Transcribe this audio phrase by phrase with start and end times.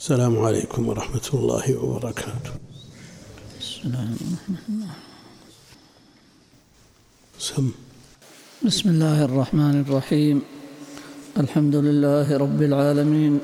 [0.00, 2.52] السلام عليكم ورحمة الله وبركاته.
[3.60, 4.94] السلام ورحمة الله
[7.36, 7.68] سم.
[8.64, 10.36] بسم الله الرحمن الرحيم.
[11.36, 13.34] الحمد لله رب العالمين.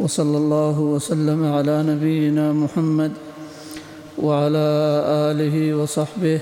[0.00, 3.12] وصلى الله وسلم على نبينا محمد
[4.20, 4.68] وعلى
[5.32, 6.40] آله وصحبه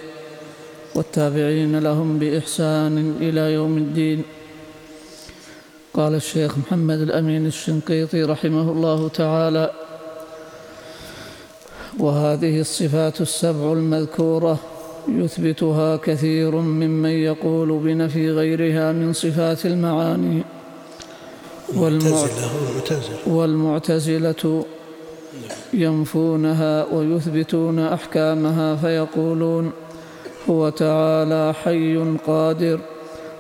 [0.99, 4.42] والتابعين لهم بإحسان إلى يوم الدين.
[5.95, 9.71] قال الشيخ محمد الأمين الشنقيطي رحمه الله تعالى
[11.99, 14.59] وهذه الصفات السبع المذكورة
[15.09, 20.43] يثبتها كثير ممن يقول بنفي غيرها من صفات المعاني.
[23.27, 24.65] والمعتزلة
[25.73, 29.73] ينفونها ويثبتون أحكامها فيقولون
[30.51, 32.81] هو تعالى حي قادر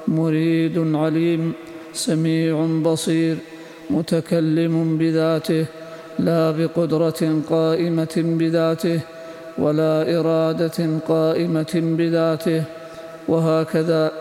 [0.09, 1.53] مريد عليم
[1.92, 3.37] سميع بصير
[3.91, 5.66] متكلم بذاته
[6.19, 9.00] لا بقدرة قائمة بذاته
[9.58, 12.64] ولا إرادة قائمة بذاته
[13.28, 14.12] وهكذا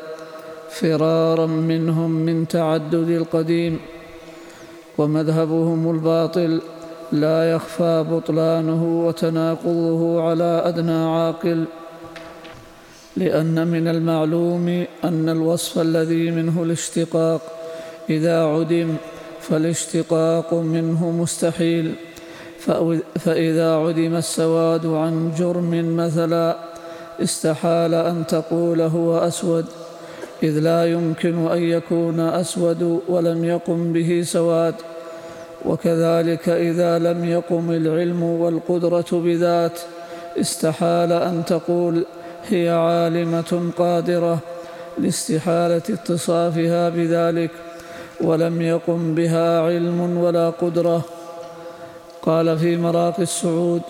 [0.70, 3.80] فرارا منهم من تعدد القديم
[4.98, 6.62] ومذهبهم الباطل
[7.12, 11.66] لا يخفى بطلانه وتناقضه على أدنى عاقل
[13.18, 17.61] لأن من المعلوم أن الوصف الذي منه الاشتقاق
[18.16, 18.90] إذا عدم
[19.42, 21.88] فالاشتقاق منه مستحيل.
[23.20, 26.48] فإذا عدم السواد عن جرم مثلا
[27.24, 29.66] استحال أن تقول هو أسود.
[30.44, 34.76] إذ لا يمكن أن يكون أسود ولم يقم به سواد.
[35.66, 39.78] وكذلك إذا لم يقم العلم والقدرة بذات
[40.42, 42.06] استحال أن تقول
[42.50, 44.40] هي عالمة قادرة
[44.98, 47.52] لاستحالة اتصافها بذلك.
[48.24, 51.06] ولم يقم بها علم ولا قدرة.
[52.22, 53.82] قال في مراقي السعود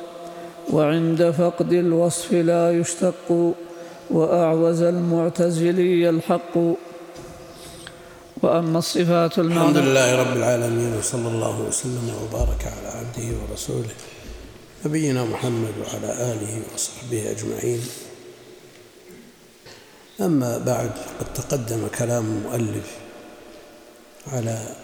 [0.73, 3.53] وعند فقد الوصف لا يشتق
[4.09, 6.57] وأعوز المعتزلي الحق.
[8.43, 13.95] وأما الصفات المعنى الحمد لله رب العالمين وصلى الله وسلم وبارك على عبده ورسوله
[14.85, 17.81] نبينا محمد وعلى آله وصحبه أجمعين.
[20.21, 23.00] أما بعد قد تقدم كلام المؤلف
[24.27, 24.75] على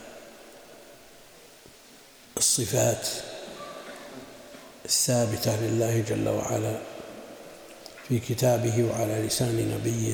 [2.38, 3.08] الصفات
[4.86, 6.80] الثابتة لله جل وعلا
[8.08, 10.14] في كتابه وعلى لسان نبيه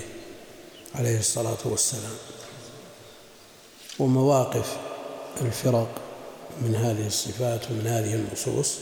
[0.96, 2.18] عليه الصلاة والسلام.
[4.00, 4.78] ومواقف
[5.42, 6.02] الفرق
[6.62, 8.76] من هذه الصفات ومن هذه النصوص.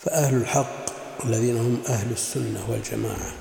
[0.00, 0.86] فأهل الحق
[1.24, 3.34] الذين هم أهل السنة والجماعة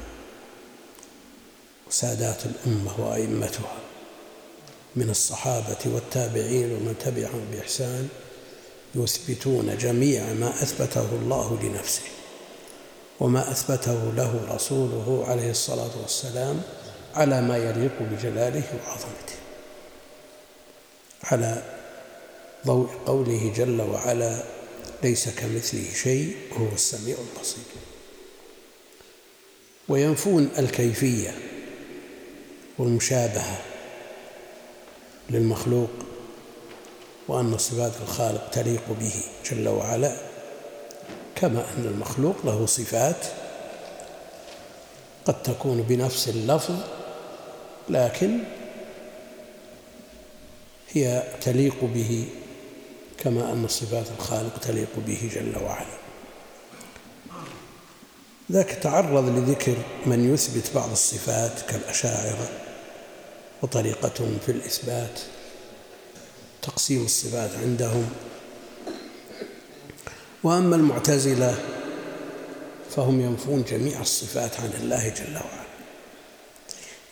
[1.88, 3.91] وسادات الأمة وأئمتها.
[4.96, 8.08] من الصحابة والتابعين ومن تبعهم بإحسان
[8.96, 12.02] يثبتون جميع ما أثبته الله لنفسه
[13.20, 16.62] وما أثبته له رسوله عليه الصلاة والسلام
[17.16, 19.36] على ما يليق بجلاله وعظمته.
[21.24, 21.64] على
[22.68, 24.44] ضوء قوله جل وعلا
[25.04, 27.64] ليس كمثله شيء وهو السميع البصير
[29.90, 31.36] وينفون الكيفية
[32.78, 33.71] والمشابهة
[35.32, 35.90] للمخلوق
[37.28, 39.14] وأن صفات الخالق تليق به
[39.52, 40.16] جل وعلا
[41.36, 43.26] كما أن المخلوق له صفات
[45.26, 46.76] قد تكون بنفس اللفظ
[47.90, 48.40] لكن
[50.94, 52.28] هي تليق به
[53.18, 56.02] كما أن صفات الخالق تليق به جل وعلا.
[58.52, 62.50] ذاك تعرض لذكر من يثبت بعض الصفات كالأشاعرة.
[63.64, 65.20] وطريقتهم في الإثبات
[66.62, 68.10] تقسيم الصفات عندهم.
[70.44, 71.56] وأما المعتزلة
[72.96, 75.66] فهم ينفون جميع الصفات عن الله جل وعلا.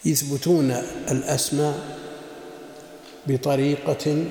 [0.06, 0.72] يثبتون
[1.12, 1.98] الأسماء
[3.28, 4.26] بطريقة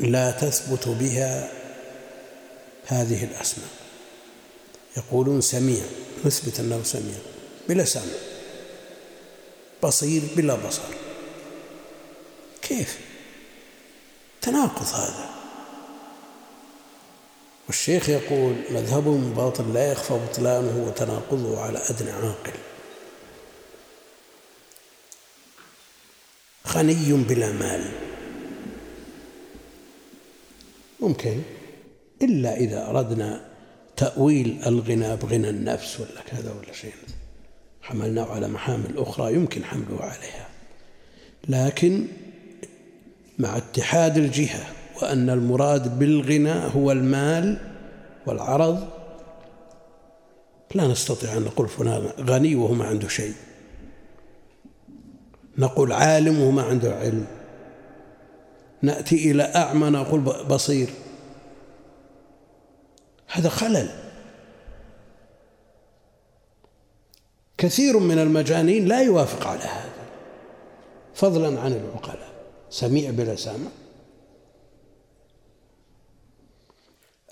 [0.00, 1.52] لا تثبت بها
[2.86, 3.68] هذه الأسماء.
[4.96, 5.82] يقولون سميع
[6.24, 7.18] نثبت أنه سميع
[7.68, 8.35] بلا سمع.
[9.84, 10.82] بصير بلا بصر.
[12.62, 13.00] كيف؟
[14.42, 15.30] تناقض هذا.
[17.66, 22.52] والشيخ يقول مذهبهم باطل لا يخفى بطلانه وتناقضه على أدنى عاقل.
[26.68, 27.92] غني بلا مال.
[31.00, 31.42] ممكن.
[32.22, 33.50] إلا إذا أردنا
[33.96, 36.94] تأويل الغنى بغنى النفس ولا كذا ولا شيء.
[37.86, 40.48] حملناه على محامل أخرى يمكن حمله عليها.
[41.48, 42.06] لكن
[43.38, 44.66] مع اتحاد الجهة
[45.02, 47.58] وأن المراد بالغنى هو المال
[48.26, 48.88] والعرض
[50.74, 53.34] لا نستطيع أن نقول فلان غني وهو ما عنده شيء.
[55.58, 57.26] نقول عالم وهو ما عنده علم.
[58.82, 60.88] نأتي إلى أعمى نقول بصير.
[63.26, 64.05] هذا خلل.
[67.58, 69.92] كثير من المجانين لا يوافق على هذا.
[71.14, 72.32] فضلا عن العقلاء.
[72.70, 73.68] سميع بلا سامع.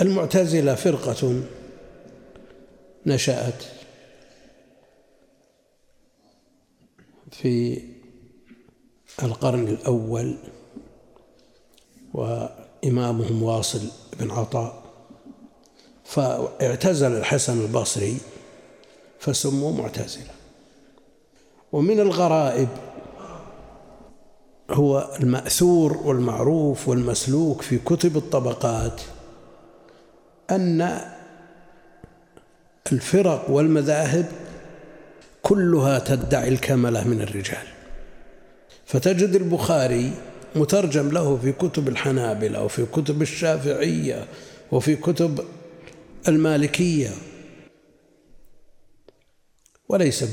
[0.01, 1.43] المعتزلة فرقة
[3.07, 3.65] نشأت
[7.31, 7.83] في
[9.23, 10.37] القرن الأول
[12.15, 13.81] وإمامهم واصل
[14.21, 14.85] بن عطاء.
[16.05, 18.19] فاعتزل الحسن البصري
[19.25, 20.31] فسموا معتزلة.
[21.73, 22.69] ومن الغرائب
[24.71, 29.01] هو المأثور والمعروف والمسلوك في كتب الطبقات
[30.51, 31.01] أن
[32.93, 34.27] الفرق والمذاهب
[35.43, 37.67] كلها تدعي الكملة من الرجال.
[38.87, 40.13] فتجد البخاري
[40.57, 44.27] مترجم له في كتب الحنابلة وفي كتب الشافعية
[44.73, 45.45] وفي كتب
[46.29, 47.11] المالكية
[49.95, 50.25] وليس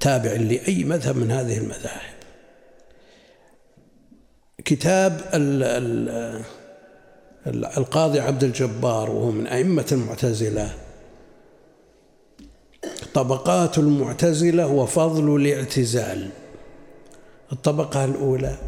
[0.00, 2.16] تابع لأي مذهب من هذه المذاهب.
[4.64, 5.20] كتاب
[7.46, 10.74] القاضي عبد الجبار وهو من أئمة المعتزلة.
[13.14, 16.30] طبقات المعتزلة وفضل الاعتزال.
[17.52, 18.58] الطبقة الأولى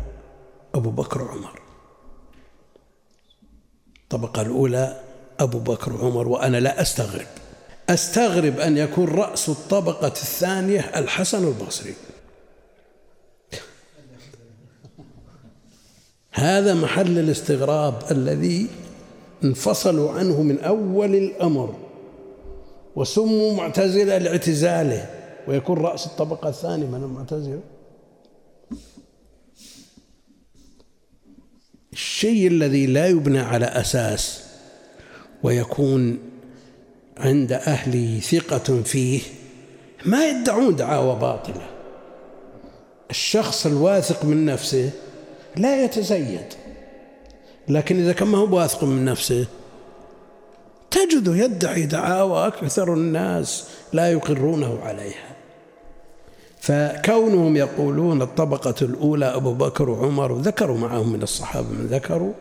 [0.74, 1.60] أبو بكر وعمر.
[4.02, 5.00] الطبقة الأولى
[5.40, 7.26] أبو بكر وعمر وأنا لا أستغرب.
[7.88, 11.94] أستغرب أن يكون رأس الطبقة الثانية الحسن البصري.
[16.32, 18.66] هذا محل الاستغراب الذي
[19.44, 21.74] انفصلوا عنه من أول الأمر
[22.96, 25.10] وسموا معتزلة لاعتزاله
[25.48, 26.86] ويكون رأس الطبقة الثانية.
[26.86, 27.60] من المعتزلة؟
[31.92, 34.44] الشيء الذي لا يبنى على أساس
[35.42, 36.18] ويكون
[37.20, 39.20] عند أهله ثقة فيه
[40.04, 41.66] ما يدعون دعاوى باطلة.
[43.10, 44.90] الشخص الواثق من نفسه
[45.56, 46.54] لا يتزيد
[47.68, 49.46] لكن إذا كان ما هو واثق من نفسه
[50.90, 55.28] تجده يدعي دعاوى أكثر الناس لا يقرونه عليها.
[56.60, 62.32] فكونهم يقولون الطبقة الأولى أبو بكر وعمر وذكروا معهم من الصحابة من ذكروا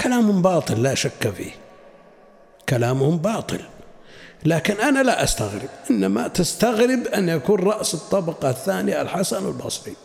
[0.00, 1.69] كلام باطل لا شك فيه.
[2.70, 3.60] كلامهم باطل.
[4.44, 9.96] لكن أنا لا أستغرب إنما تستغرب أن يكون رأس الطبقة الثانية الحسن البصري.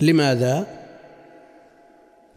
[0.00, 0.66] لماذا؟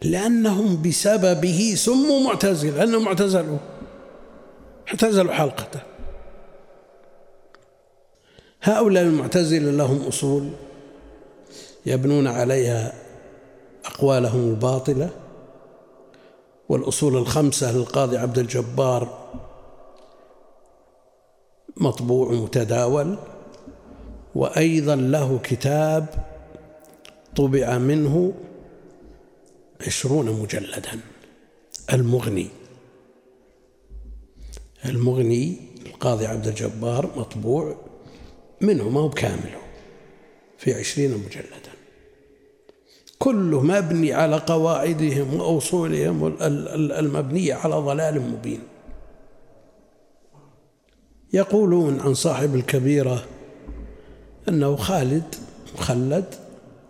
[0.01, 3.57] لأنهم بسببه سموا معتزل لأنهم اعتزلوا
[4.87, 5.79] اعتزلوا حلقته.
[8.63, 10.49] هؤلاء المعتزلة لهم أصول
[11.85, 12.93] يبنون عليها
[13.85, 15.09] أقوالهم الباطلة.
[16.69, 19.27] والأصول الخمسة للقاضي عبد الجبار
[21.77, 23.17] مطبوع متداول
[24.35, 26.27] وأيضا له كتاب
[27.35, 28.33] طبع منه
[29.88, 31.00] عشرون مجلدا.
[31.93, 32.50] المغني
[34.86, 37.75] المغني القاضي عبد الجبار مطبوع
[38.62, 39.62] منه ما هو بكامله
[40.57, 41.76] في عشرين مجلدا.
[43.19, 46.38] كله مبني على قواعدهم وأصولهم
[46.91, 48.59] المبنية على ضلال مبين.
[51.33, 53.25] يقولون عن صاحب الكبيرة
[54.50, 55.36] أنه خالد
[55.75, 56.36] مخلد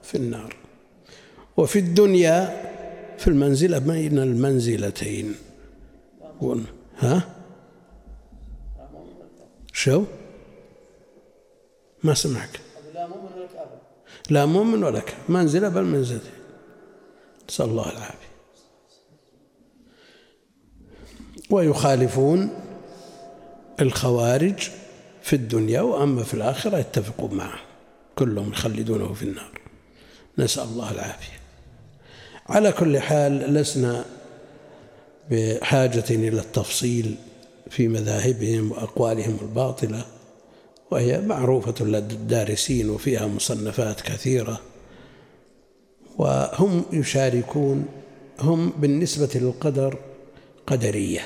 [0.04, 0.56] في النار
[1.58, 2.68] وفي الدنيا
[3.18, 5.36] في المنزلة بين المنزلتين.
[7.00, 7.22] ها؟
[9.74, 10.04] شو؟
[12.04, 12.60] ما سمعك
[12.94, 13.78] لا مؤمن ولا كافر
[14.30, 15.18] لا مؤمن ولا كافر.
[15.30, 16.32] منزلة بل منزلتين
[17.50, 18.28] نسأل الله العافية.
[21.50, 22.50] ويخالفون
[23.82, 24.70] الخوارج
[25.22, 27.60] في الدنيا وأما في الآخرة يتفقون معه
[28.16, 29.62] كلهم يخلدونه في النار.
[30.38, 31.40] نسأل الله العافية.
[32.50, 34.06] على كل حال لسنا
[35.32, 37.16] بحاجة إلى التفصيل
[37.70, 40.06] في مذاهبهم وأقوالهم الباطلة.
[40.92, 44.62] وهي معروفة لدى الدارسين وفيها مصنفات كثيرة.
[46.18, 47.86] وهم يشاركون
[48.40, 50.00] هم بالنسبة للقدر
[50.68, 51.22] قدرية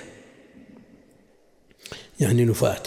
[2.19, 2.83] يعني نفاة.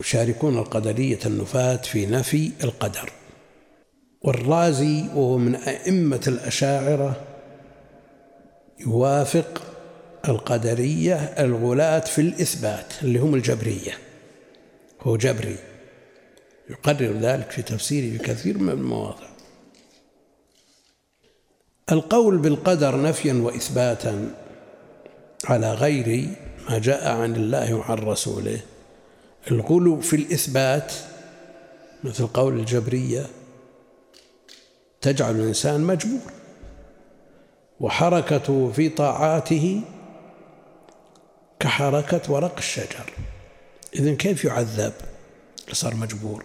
[0.00, 3.12] يشاركون القدرية النفاة في نفي القدر.
[4.22, 7.24] والرازي وهو من أئمة الأشاعرة
[8.80, 9.62] يوافق
[10.28, 14.05] القدرية الغلاة في الإثبات اللي هم الجبرية.
[15.06, 15.56] هو جبري
[16.70, 19.26] يقرر ذلك في تفسيره بكثير من المواضع.
[21.92, 24.34] القول بالقدر نفيا وإثباتا
[25.44, 26.28] على غير
[26.70, 28.60] ما جاء عن الله وعن رسوله.
[29.50, 30.92] الغلو في الإثبات
[32.04, 33.26] مثل قول الجبرية
[35.00, 36.32] تجعل الإنسان مجبور
[37.80, 39.80] وحركته في طاعاته
[41.60, 43.12] كحركة ورق الشجر.
[43.98, 44.92] إذن كيف يعذب؟
[45.72, 46.44] صار مجبور.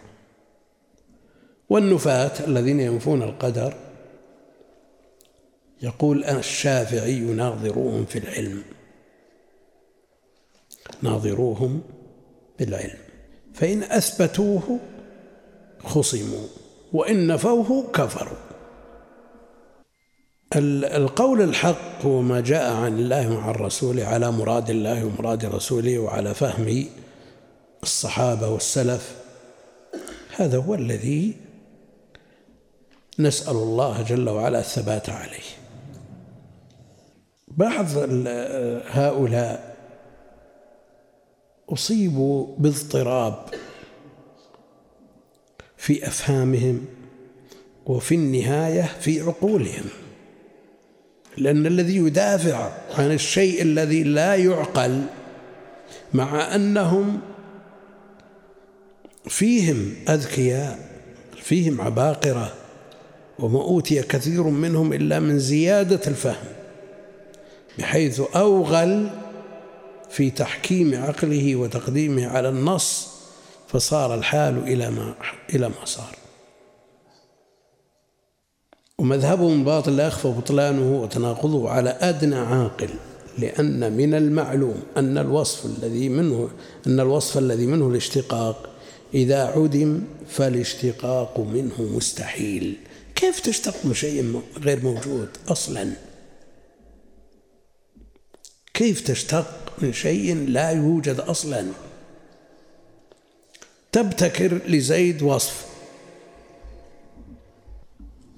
[1.69, 3.73] والنفاة الذين ينفون القدر
[5.81, 8.63] يقول الشافعي ناظروهم في العلم.
[11.01, 11.81] ناظروهم
[12.59, 12.97] بالعلم.
[13.53, 14.79] فإن أثبتوه
[15.83, 16.47] خصموا
[16.93, 18.37] وإن نفوه كفروا.
[20.55, 26.33] القول الحق هو ما جاء عن الله وعن رسوله على مراد الله ومراد رسوله وعلى
[26.33, 26.67] فهم
[27.83, 29.15] الصحابة والسلف.
[30.35, 31.35] هذا هو الذي
[33.19, 35.61] نسأل الله جل وعلا الثبات عليه.
[37.47, 37.85] بعض
[38.87, 39.75] هؤلاء
[41.69, 43.45] أصيبوا باضطراب
[45.77, 46.85] في أفهامهم
[47.85, 49.85] وفي النهاية في عقولهم
[51.37, 55.05] لأن الذي يدافع عن الشيء الذي لا يعقل
[56.13, 57.21] مع أنهم
[59.27, 60.79] فيهم أذكياء
[61.41, 62.53] فيهم عباقرة
[63.39, 66.45] وما أوتي كثير منهم إلا من زيادة الفهم
[67.79, 69.09] بحيث أوغل
[70.09, 73.07] في تحكيم عقله وتقديمه على النص
[73.67, 75.15] فصار الحال إلى ما
[75.53, 76.15] إلى ما صار.
[78.97, 82.89] ومذهبهم باطل لا يخفى بطلانه وتناقضه على أدنى عاقل
[83.37, 86.49] لأن من المعلوم أن الوصف الذي منه
[86.87, 88.70] أن الوصف الذي منه الاشتقاق
[89.13, 92.77] إذا عدم فالاشتقاق منه مستحيل.
[93.15, 95.91] كيف تشتق من شيء غير موجود أصلا؟
[98.73, 99.47] كيف تشتق
[99.81, 101.65] من شيء لا يوجد أصلا؟
[103.91, 105.65] تبتكر لزيد وصف.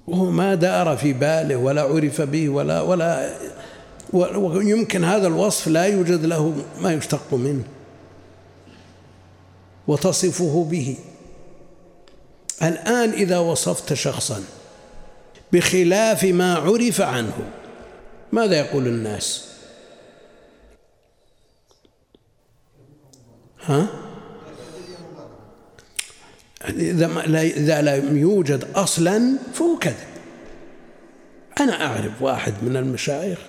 [0.07, 3.35] وهو ما دار في باله ولا عرف به ولا ولا
[4.13, 7.63] ويمكن هذا الوصف لا يوجد له ما يشتق منه.
[9.87, 10.97] وتصفه به.
[12.63, 14.43] الآن إذا وصفت شخصا
[15.53, 17.51] بخلاف ما عرف عنه
[18.31, 19.47] ماذا يقول الناس؟
[23.65, 23.87] ها؟
[26.69, 30.13] إذا إذا لم يوجد أصلا فهو كذب.
[31.59, 33.39] أنا أعرف واحد من المشايخ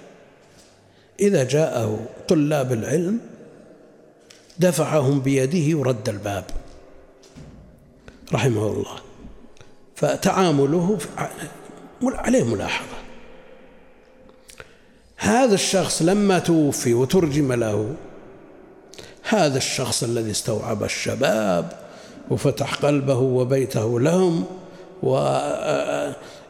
[1.21, 3.21] إذا جاءه طلاب العلم
[4.59, 6.45] دفعهم بيده ورد الباب.
[8.33, 8.97] رحمه الله.
[9.97, 10.99] فتعامله
[12.03, 12.97] عليه ملاحظة.
[15.17, 17.95] هذا الشخص لما توفي وترجم له
[19.29, 21.85] هذا الشخص الذي استوعب الشباب
[22.31, 24.45] وفتح قلبه وبيته لهم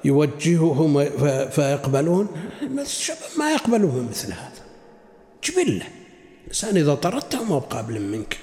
[0.05, 1.05] ويوجههم
[1.49, 2.29] فيقبلون
[2.63, 4.63] الشباب ما يقبلون مثل هذا.
[5.45, 5.87] جبلة.
[6.45, 8.37] الإنسان إذا طردته ما بقابل منك.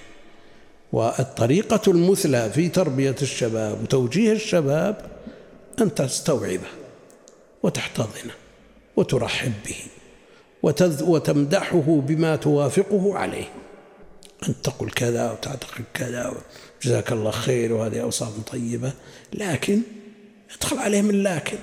[0.94, 5.12] والطريقة المثلى في تربية الشباب وتوجيه الشباب
[5.82, 6.68] أن تستوعبه
[7.64, 8.34] وتحتضنه
[8.96, 9.76] وترحب به
[11.02, 13.50] وتمدحه بما توافقه عليه.
[14.48, 16.34] أن تقول كذا وتعتقد كذا
[16.84, 18.92] جزاك الله خير وهذه أوصاف طيبة.
[19.34, 19.82] لكن
[20.58, 21.58] ادخل عليه من لكن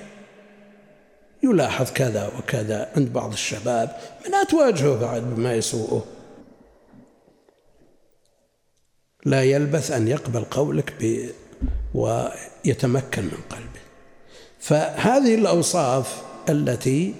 [1.43, 6.05] يلاحظ كذا وكذا عند بعض الشباب من لا تواجهه بعد بما يسوءه.
[9.25, 11.29] لا يلبث أن يقبل قولك ب
[11.93, 13.79] ويتمكن من قلبه.
[14.59, 17.13] فهذه الأوصاف التي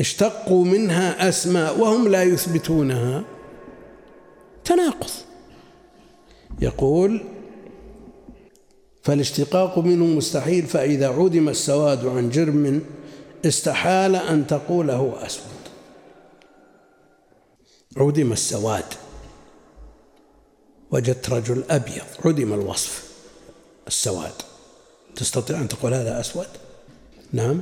[0.00, 3.24] اشتقوا منها أسماء وهم لا يثبتونها
[4.64, 5.10] تناقض.
[6.60, 7.20] يقول
[9.02, 12.82] فالاشتقاق منه مستحيل فإذا عدم السواد عن جرم
[13.44, 15.44] استحال أن تقول هو أسود.
[17.96, 18.84] عدم السواد.
[20.90, 22.04] وجدت رجل أبيض.
[22.24, 23.12] عدم الوصف.
[23.86, 24.34] السواد.
[25.16, 26.46] تستطيع أن تقول هذا أسود؟
[27.32, 27.60] نعم.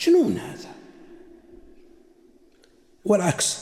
[0.00, 0.68] جنون هذا؟
[3.04, 3.58] والعكس.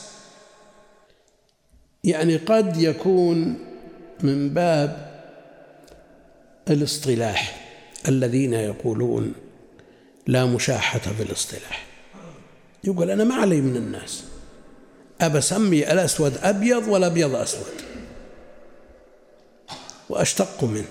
[2.03, 3.59] يعني قد يكون
[4.23, 5.11] من باب
[6.69, 7.67] الاصطلاح
[8.07, 9.33] الذين يقولون
[10.27, 11.85] لا مشاحة في الاصطلاح.
[12.83, 14.23] يقول أنا ما علي من الناس.
[15.21, 17.81] أبى أسمي الأسود أبيض والأبيض أسود؟
[20.09, 20.87] وأشتق منه.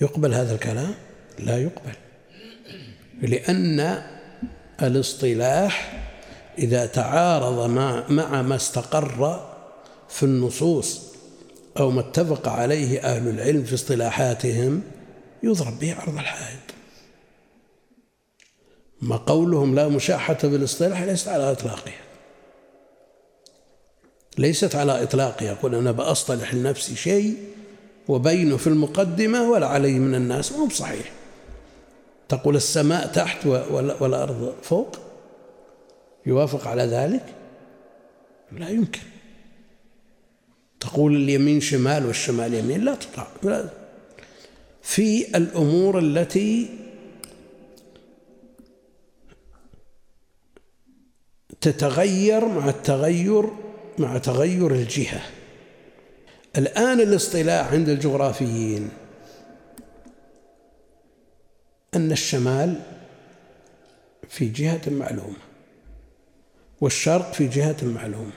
[0.00, 0.94] يقبل هذا الكلام؟
[1.38, 1.92] لا يقبل.
[3.22, 4.02] لأن
[4.82, 6.02] الاصطلاح
[6.58, 9.50] إذا تعارض مع مع ما استقر
[10.08, 11.00] في النصوص
[11.78, 14.82] أو ما اتفق عليه أهل العلم في اصطلاحاتهم
[15.42, 16.58] يضرب به عرض الحائط.
[19.02, 22.03] ما قولهم لا مشاحة بالاصطلاح ليست على إطلاقها.
[24.38, 25.48] ليست على إطلاقها.
[25.48, 27.36] يقول أنا بأصطلح لنفسي شيء
[28.08, 30.52] وبينه في المقدمة ولا علي من الناس.
[30.52, 31.12] مو بصحيح.
[32.28, 34.96] تقول السماء تحت والأرض فوق؟
[36.26, 37.24] يوافق على ذلك؟
[38.52, 39.00] لا يمكن.
[40.80, 43.26] تقول اليمين شمال والشمال يمين؟ لا تطلع.
[43.42, 43.68] لا.
[44.82, 46.78] في الأمور التي
[51.60, 53.44] تتغير مع التغير
[53.98, 55.22] مع تغير الجهة.
[56.56, 58.90] الآن الاصطلاح عند الجغرافيين
[61.94, 62.80] أن الشمال
[64.28, 65.36] في جهة معلومة
[66.80, 68.32] والشرق في جهة معلومة.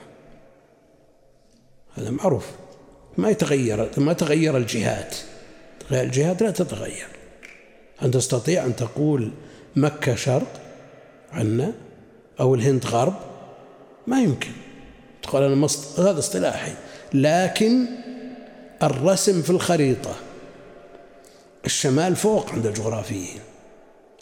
[1.94, 2.50] هذا معروف.
[3.16, 5.16] ما يتغير ما تغير الجهات.
[5.92, 7.08] الجهات لا تتغير.
[8.02, 9.32] أن تستطيع أن تقول
[9.76, 10.60] مكة شرق
[11.32, 11.72] عنا
[12.40, 13.14] أو الهند غرب؟
[14.06, 14.52] ما يمكن.
[15.28, 16.00] تقول أنا مصط...
[16.00, 16.72] هذا اصطلاحي.
[17.14, 17.86] لكن
[18.82, 20.16] الرسم في الخريطة
[21.64, 23.40] الشمال فوق عند الجغرافيين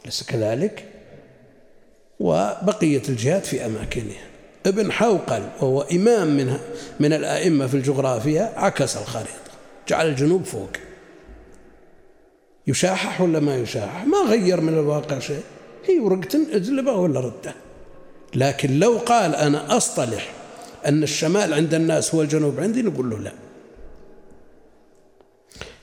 [0.05, 0.85] أليس كذلك؟
[2.21, 4.27] وبقية الجهات في أماكنها.
[4.67, 6.59] ابن حوقل وهو إمام من
[7.01, 9.31] من الأئمة في الجغرافيا عكس الخريطة.
[9.89, 10.71] جعل الجنوب فوق.
[12.67, 15.43] يشاحح ولا ما يشاحح؟ ما غير من الواقع شيء.
[15.85, 17.55] هي ورقة اجلبه ولا رده.
[18.35, 20.36] لكن لو قال أنا أصطلح
[20.87, 23.33] أن الشمال عند الناس هو الجنوب عندي نقول له لا.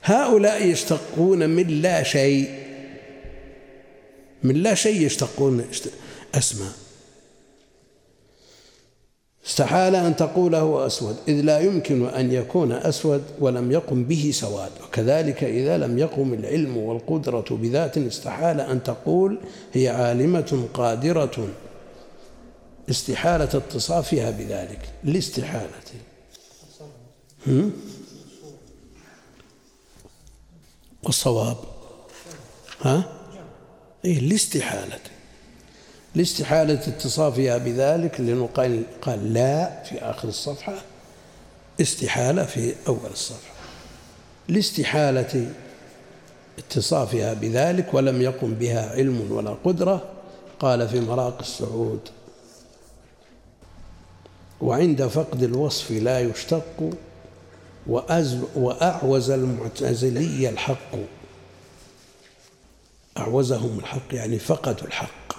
[0.02, 2.48] هؤلاء يشتقون من لا شيء
[4.42, 5.64] من لا شيء يشتقون
[6.34, 6.72] أسماء.
[9.46, 14.70] استحال أن تقول هو أسود إذ لا يمكن أن يكون أسود ولم يقم به سواد.
[14.84, 19.38] وكذلك إذا لم يقم العلم والقدرة بذات استحال أن تقول
[19.72, 21.48] هي عالمة قادرة.
[22.90, 25.70] استحالة اتصافها بذلك لاستحالة.
[31.02, 31.56] والصواب؟
[32.80, 33.12] ها؟
[34.04, 34.98] إيه لاستحالة.
[36.14, 40.74] لاستحالة اتصافها بذلك لأنه قال, قال لا في آخر الصفحة
[41.80, 43.54] استحالة في أول الصفحة.
[44.48, 45.52] لاستحالة
[46.58, 50.08] اتصافها بذلك ولم يقم بها علم ولا قدرة
[50.60, 52.00] قال في مراق السعود
[54.60, 56.90] وعند فقد الوصف لا يشتق
[58.56, 60.94] وأعوز المعتزلي الحق.
[63.18, 65.36] أعوزهم الحق يعني فقدوا الحق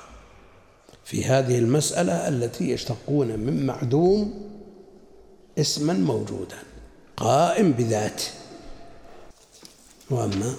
[1.06, 4.52] في هذه المسألة التي يشتقون من معدوم
[5.58, 6.58] اسما موجودا
[7.18, 8.28] قائم بذاته.
[10.10, 10.56] وأما؟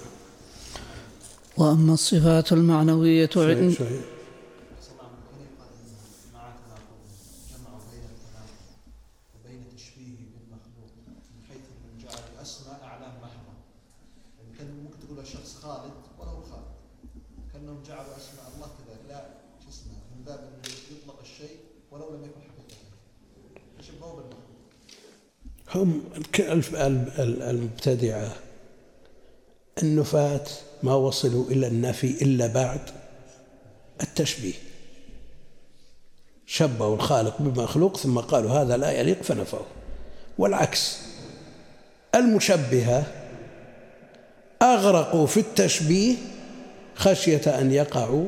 [1.57, 3.75] وأما الصفات المعنوية عند
[27.19, 28.31] المبتدعة
[29.83, 30.45] النفاة
[30.83, 32.81] ما وصلوا إلى النفي إلا بعد
[34.01, 34.53] التشبيه.
[36.45, 39.65] شبهوا الخالق بمخلوق ثم قالوا هذا لا يليق فنفوه
[40.37, 40.97] والعكس
[42.15, 43.03] المشبهة
[44.61, 46.15] أغرقوا في التشبيه
[46.95, 48.25] خشية أن يقعوا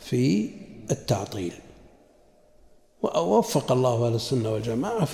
[0.00, 0.50] في
[0.90, 1.52] التعطيل.
[3.02, 5.04] ووفق الله أهل السنة والجماعة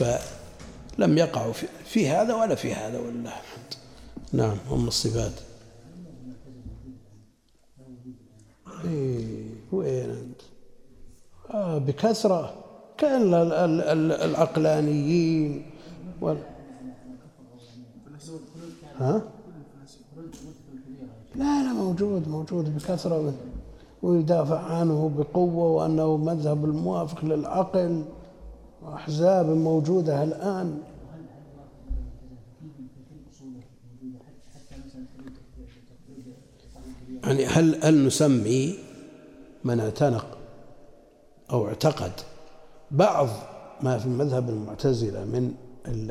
[1.01, 1.53] لم يقعوا
[1.85, 3.75] في, هذا ولا في هذا ولله الحمد.
[4.33, 5.33] نعم هم الصفات.
[8.85, 10.41] إيه وين أنت؟
[11.51, 12.55] آه بكثرة
[12.99, 13.35] كان
[14.25, 15.67] العقلانيين
[16.21, 16.39] وال...
[18.99, 19.23] ها؟
[21.35, 23.35] لا لا موجود موجود بكثرة
[24.03, 28.05] ويدافع عنه بقوة وأنه مذهب الموافق للعقل.
[28.95, 30.79] أحزاب موجودة الآن.
[37.31, 38.79] يعني هل هل نسمي
[39.65, 40.39] من اعتنق
[41.51, 42.13] أو اعتقد
[42.91, 43.29] بعض
[43.83, 45.55] ما في المذهب المعتزلة من
[45.87, 46.11] ال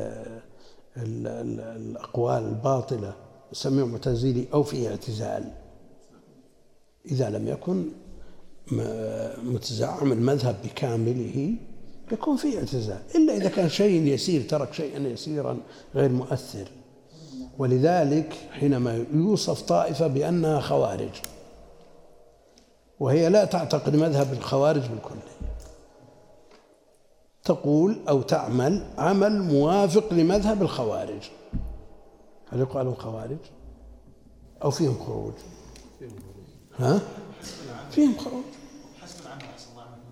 [0.98, 3.14] ال ال الأقوال الباطلة
[3.52, 5.52] نسميه معتزلي أو في اعتزال؟
[7.06, 7.86] إذا لم يكن
[9.44, 11.56] متزعم المذهب بكامله
[12.12, 15.58] يكون في اعتزال إلا إذا كان شيء يسير ترك شيئا يسيرا
[15.96, 16.68] غير مؤثر.
[17.60, 21.22] ولذلك حينما يوصف طائفة بأنها خوارج
[23.00, 25.16] وهي لا تعتقد مذهب الخوارج بالكل
[27.44, 31.30] تقول أو تعمل عمل موافق لمذهب الخوارج.
[32.50, 33.38] هل يقال خوارج
[34.64, 35.34] أو فيهم خروج؟
[36.78, 37.02] ها؟
[37.92, 38.44] فيهم خروج.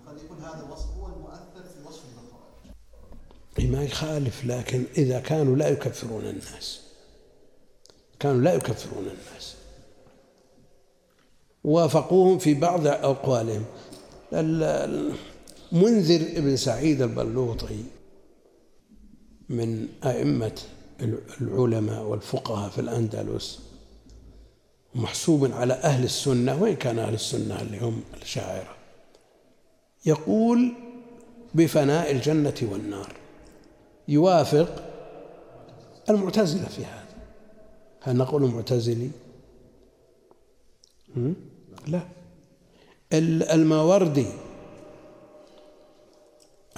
[0.06, 5.68] قد يكون هذا الوصف هو المؤثر في وصف الخوارج ما يخالف لكن إذا كانوا لا
[5.68, 6.87] يكفرون الناس.
[8.20, 9.54] كانوا لا يكفرون الناس.
[11.64, 13.64] وافقوهم في بعض أقوالهم.
[15.72, 17.84] منذر ابن سعيد البلوطي
[19.48, 20.60] من أئمة
[21.40, 23.60] العلماء والفقهاء في الأندلس
[24.94, 26.62] محسوب على أهل السنة.
[26.62, 28.76] وإن كان أهل السنة اللي هم الشاعرة.
[30.06, 30.72] يقول
[31.54, 33.12] بفناء الجنة والنار
[34.08, 34.84] يوافق
[36.10, 37.07] المعتزلة في هذا.
[38.00, 39.10] هل نقول معتزلي؟
[41.86, 42.02] لا.
[43.12, 44.26] الماوردي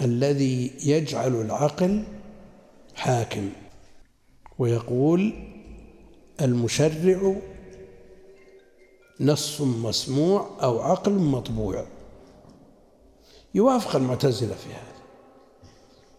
[0.00, 2.04] الذي يجعل العقل
[2.94, 3.50] حاكم
[4.58, 5.32] ويقول
[6.40, 7.36] المشرع
[9.20, 11.86] نص مسموع أو عقل مطبوع.
[13.54, 15.00] يوافق المعتزلة في هذا.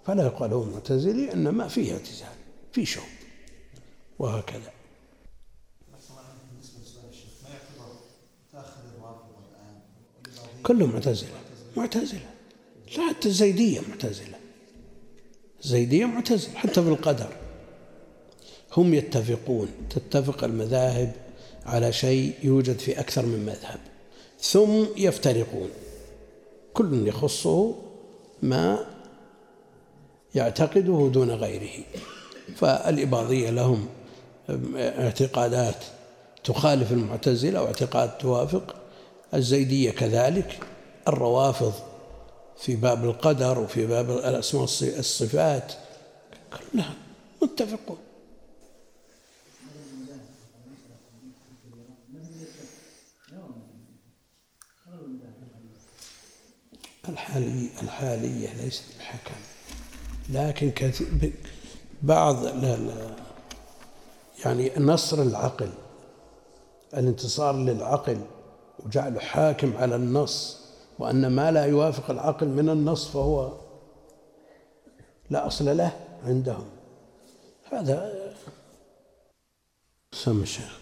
[0.05, 2.35] فلا يقال هو معتزلي إنما فيه اعتزال
[2.71, 3.03] في شوب
[4.19, 4.71] وهكذا.
[10.63, 11.29] كلهم معتزلة.
[11.77, 12.29] معتزلة.
[12.97, 14.35] لا حتى الزيدية معتزلة.
[15.63, 17.29] الزيدية معتزلة حتى في القدر.
[18.77, 21.11] هم يتفقون تتفق المذاهب
[21.65, 23.79] على شيء يوجد في أكثر من مذهب.
[24.39, 25.69] ثم يفترقون.
[26.73, 27.75] كل يخصه
[28.41, 28.85] ما
[30.35, 31.83] يعتقده دون غيره.
[32.55, 33.87] فالإباضية لهم
[34.75, 35.83] اعتقادات
[36.43, 38.75] تخالف المعتزلة واعتقاد توافق.
[39.33, 40.59] الزيدية كذلك
[41.07, 41.73] الروافض
[42.57, 45.73] في باب القدر وفي باب الأسماء الصفات
[46.73, 46.93] كلها
[47.41, 47.97] متفقون.
[57.09, 59.35] الحالي الحالية ليست بحكم
[60.29, 61.33] لكن كثير
[62.01, 63.15] بعض لا لا
[64.45, 65.69] يعني نصر العقل
[66.93, 68.21] الانتصار للعقل
[68.85, 70.61] وجعله حاكم على النص
[70.99, 73.51] وأن ما لا يوافق العقل من النص فهو
[75.29, 75.91] لا أصل له
[76.25, 76.65] عندهم.
[77.71, 78.11] هذا
[80.13, 80.79] سم الشيخ.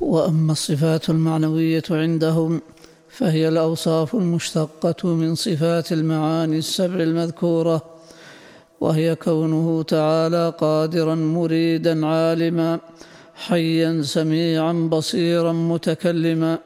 [0.00, 2.60] وأما الصفات المعنوية عندهم
[3.08, 7.82] فهي الأوصاف المشتقة من صفات المعاني السبع المذكورة
[8.80, 12.80] وهي كونه تعالى قادرا مريدا عالما
[13.34, 16.58] حيا سميعا بصيرا متكلما.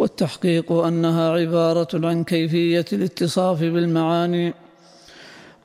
[0.00, 4.54] والتحقيق أنها عبارة عن كيفية الاتصاف بالمعاني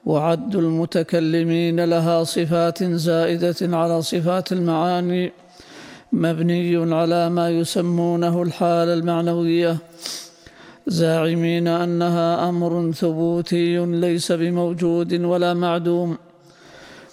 [0.06, 5.32] وعد المتكلمين لها صفات زائدة على صفات المعاني
[6.12, 9.78] مبني على ما يسمونه الحالة المعنوية.
[10.88, 16.18] زاعمين أنها أمر ثبوتي ليس بموجود ولا معدوم.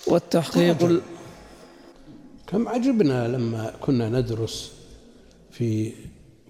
[0.06, 1.02] والتحقيق
[2.46, 4.72] كم عجبنا لما كنا ندرس
[5.50, 5.92] في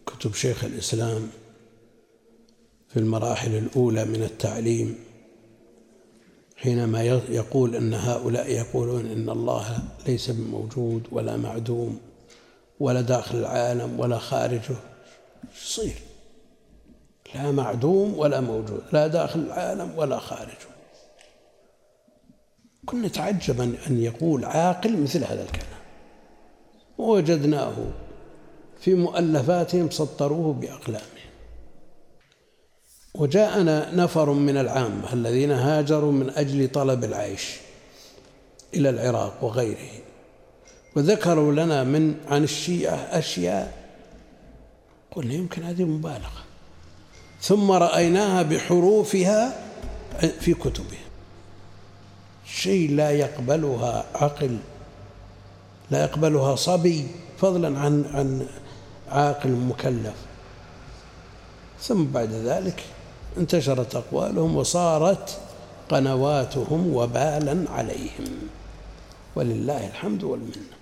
[0.07, 1.29] كتب شيخ الإسلام
[2.89, 4.99] في المراحل الأولى من التعليم
[6.57, 12.01] حينما يقول أن هؤلاء يقولون إن الله ليس بموجود ولا معدوم
[12.81, 14.77] ولا داخل العالم ولا خارجه.
[15.63, 15.95] يصير
[17.35, 20.73] لا معدوم ولا موجود لا داخل العالم ولا خارجه.
[22.87, 25.83] كنا نتعجب أن يقول عاقل مثل هذا الكلام.
[26.99, 27.75] ووجدناه
[28.83, 31.07] في مؤلفاتهم سطروه بأقلامهم.
[33.15, 37.57] وجاءنا نفر من العامة الذين هاجروا من أجل طلب العيش
[38.75, 39.91] إلى العراق وغيره
[40.97, 43.83] وذكروا لنا من عن الشيعة أشياء.
[45.11, 46.43] قلنا يمكن هذه مبالغة.
[47.41, 49.65] ثم رأيناها بحروفها
[50.41, 50.99] في كتبه
[52.47, 54.59] شيء لا يقبلها عقل
[55.91, 57.07] لا يقبلها صبي
[57.39, 58.47] فضلا عن عن
[59.13, 60.15] عاقل مكلف.
[61.81, 62.83] ثم بعد ذلك
[63.39, 65.39] انتشرت أقوالهم وصارت
[65.89, 68.49] قنواتهم وبالا عليهم.
[69.37, 70.73] ولله الحمد والمنة.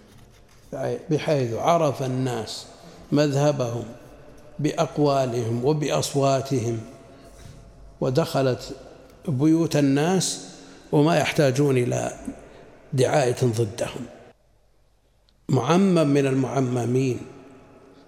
[1.11, 2.67] بحيث عرف الناس
[3.13, 3.85] مذهبهم
[4.59, 6.81] بأقوالهم وبأصواتهم
[8.01, 8.77] ودخلت
[9.29, 10.47] بيوت الناس
[10.93, 12.13] وما يحتاجون إلى
[12.93, 14.07] دعاية ضدهم.
[15.49, 17.21] معمم من المعممين.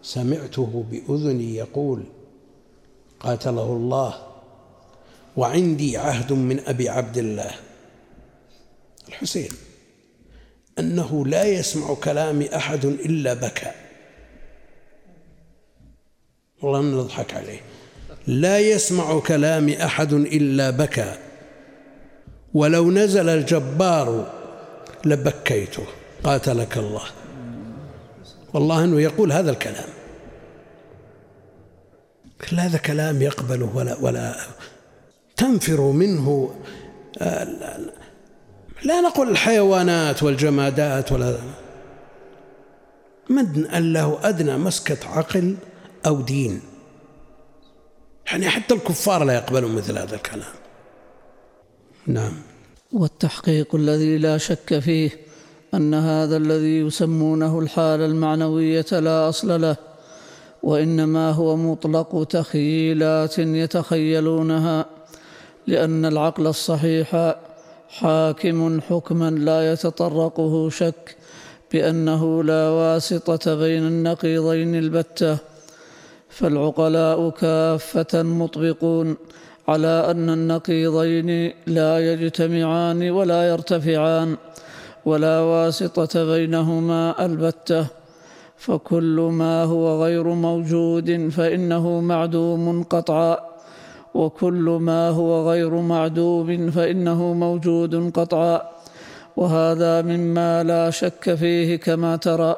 [0.02, 2.02] سمعته بأذني يقول
[3.20, 4.26] قاتله الله
[5.36, 7.50] وعندي عهد من أبي عبد الله
[9.08, 9.50] الحسين
[10.78, 13.70] أنه لا يسمع كلام أحد إلا بكى.
[16.62, 17.60] والله نضحك عليه.
[18.26, 21.18] لا يسمع كلام أحد إلا بكى.
[22.54, 24.32] ولو نزل الجبار
[25.04, 25.86] لبكيته.
[26.24, 27.02] قاتلك الله.
[28.54, 29.88] والله أنه يقول هذا الكلام.
[32.58, 34.36] هذا كلام يقبله ولا ولا
[35.36, 36.54] تنفر منه
[38.82, 41.38] لا نقول الحيوانات والجمادات ولا
[43.30, 45.56] من له أدنى مسكة عقل
[46.06, 46.60] أو دين.
[48.26, 50.54] يعني حتى الكفار لا يقبلون مثل هذا الكلام.
[52.06, 52.42] نعم.
[52.92, 55.10] والتحقيق الذي لا شك فيه
[55.74, 59.76] أن هذا الذي يسمونه الحالة المعنوية لا أصل له
[60.62, 64.86] وإنما هو مطلق تخيلات يتخيلونها
[65.66, 67.36] لأن العقل الصحيح
[67.88, 71.16] حاكم حكما لا يتطرقه شك
[71.72, 75.38] بأنه لا واسطة بين النقيضين البتة
[76.28, 79.16] فالعقلاء كافة مطبقون
[79.68, 84.36] على أن النقيضين لا يجتمعان ولا يرتفعان.
[85.04, 87.86] ولا واسطة بينهما البتة
[88.56, 93.38] فكل ما هو غير موجود فإنه معدوم قطعا
[94.14, 98.62] وكل ما هو غير معدوم فإنه موجود قطعا
[99.36, 102.56] وهذا مما لا شك فيه كما ترى.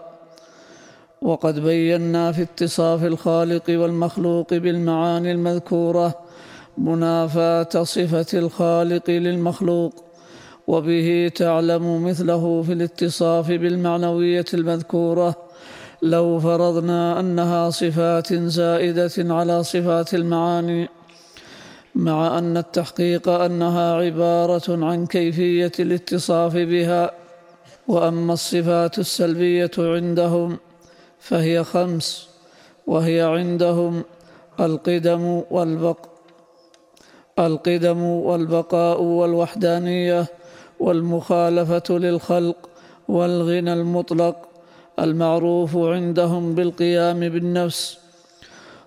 [1.22, 6.14] وقد بينا في اتصاف الخالق والمخلوق بالمعاني المذكورة
[6.78, 10.03] منافاة صفة الخالق للمخلوق.
[10.66, 15.36] وبه تعلم مثله في الاتصاف بالمعنوية المذكورة.
[16.02, 20.88] لو فرضنا أنها صفات زائدة على صفات المعاني
[21.94, 27.10] مع أن التحقيق أنها عبارة عن كيفية الاتصاف بها
[27.88, 30.58] وأما الصفات السلبية عندهم
[31.18, 32.28] فهي خمس
[32.86, 34.02] وهي عندهم
[34.60, 35.98] القدم والبق
[37.38, 40.26] القدم والبقاء والوحدانية
[40.80, 42.56] والمخالفة للخلق
[43.08, 44.36] والغنى المطلق
[44.98, 47.98] المعروف عندهم بالقيام بالنفس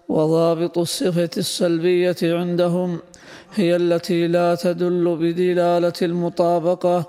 [0.10, 3.00] وضابط الصفة السلبية عندهم
[3.56, 7.04] هي التي لا تدل بدلالة المطابقة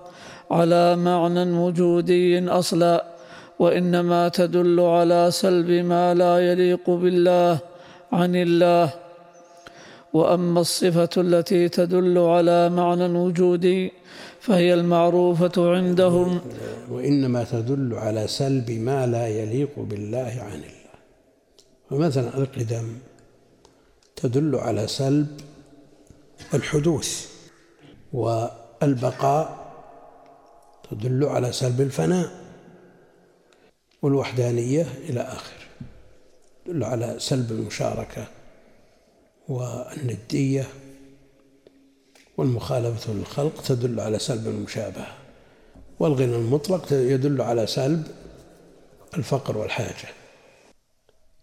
[0.50, 3.04] على معنى وجودي أصلا
[3.58, 7.58] وإنما تدل على سلب ما لا يليق بالله
[8.12, 8.90] عن الله.
[10.12, 13.92] وأما الصفة التي تدل على معنى وجودي
[14.48, 16.40] فهي المعروفة عندهم.
[16.90, 20.78] وإنما تدل على سلب ما لا يليق بالله عن الله.
[21.90, 22.98] فمثلا القدم
[24.16, 25.40] تدل على سلب
[26.54, 27.28] الحدوث
[28.12, 29.72] والبقاء
[30.90, 32.30] تدل على سلب الفناء
[34.02, 35.56] والوحدانية إلى آخر
[36.64, 38.26] تدل على سلب المشاركة
[39.48, 40.66] والندية
[42.38, 45.14] والمخالفة للخلق تدل على سلب المشابهة
[46.00, 48.06] والغنى المطلق يدل على سلب
[49.14, 50.08] الفقر والحاجة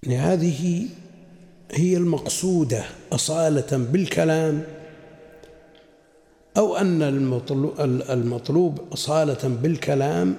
[0.08, 0.88] هذه
[1.72, 4.64] هي المقصودة أصالة بالكلام
[6.58, 7.02] أو أن
[8.10, 10.36] المطلوب أصالة بالكلام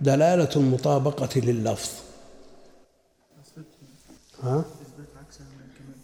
[0.00, 1.90] دلالة المطابقة لللفظ
[4.42, 5.98] ها؟ إثبات عكسها من الكمال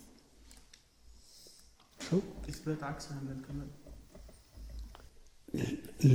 [2.11, 2.19] شو؟
[2.53, 3.69] إثبات عكسها من الكمال.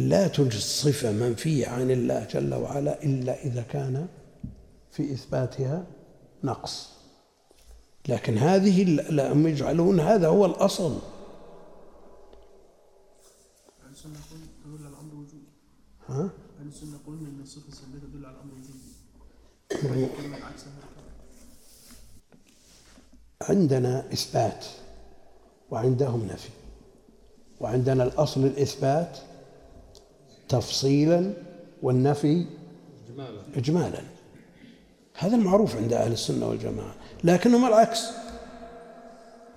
[0.10, 4.08] لا توجد صفة منفية عن الله جل وعلا إلا إذا كان
[4.92, 5.88] في إثباتها
[6.44, 6.98] نقص.
[8.08, 11.00] لكن هذه لا يجعلون هذا هو الأصل.
[16.08, 18.88] ها؟ أهل السنة يقولون أن الصفة السلبية تدل على الأمر الوجودي
[23.42, 24.66] عندنا إثبات.
[25.72, 26.50] وعندهم نفي.
[27.60, 29.18] وعندنا الأصل الإثبات
[30.50, 31.34] تفصيلا
[31.82, 32.46] والنفي
[33.56, 34.02] إجمالا.
[35.14, 36.96] هذا المعروف عند أهل السنة والجماعة.
[37.24, 38.04] لكنهم العكس.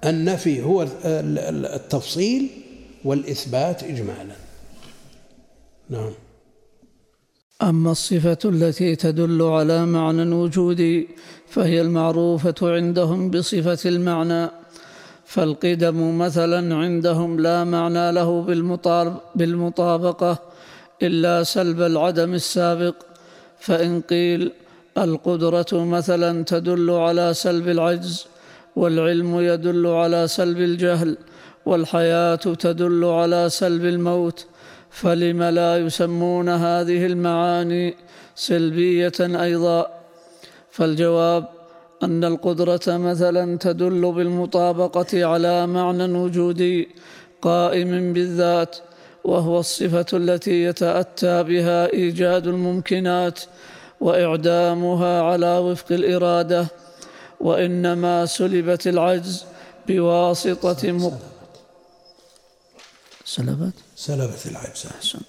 [0.05, 2.51] النفي هو التفصيل
[3.05, 4.37] والإثبات إجمالا.
[5.91, 6.13] نعم.
[7.63, 11.09] أما الصفة التي تدل على معنى وجودي
[11.49, 14.60] فهي المعروفة عندهم بصفة المعنى.
[15.35, 18.31] فالقدم مثلا عندهم لا معنى له
[19.35, 20.39] بالمطابقة
[21.03, 22.95] إلا سلب العدم السابق.
[23.59, 24.53] فإن قيل
[24.99, 28.27] القدرة مثلا تدل على سلب العجز
[28.77, 31.17] والعلم يدل على سلب الجهل
[31.67, 34.47] والحياة تدل على سلب الموت.
[34.91, 37.95] فلم لا يسمون هذه المعاني
[38.35, 39.87] سلبية أيضا؟
[40.71, 41.60] فالجواب
[42.03, 46.89] أن القدرة مثلا تدل بالمطابقة على معنى وجودي
[47.43, 48.77] قائم بالذات
[49.25, 53.41] وهو الصفة التي يتأتى بها إيجاد الممكنات
[54.01, 56.67] وإعدامها على وفق الإرادة
[57.41, 59.45] وإنما سلبت العجز
[59.89, 61.19] بواسطة مق...
[63.25, 64.87] سلبت؟ سلبت العجز.
[64.87, 65.21] أحسن.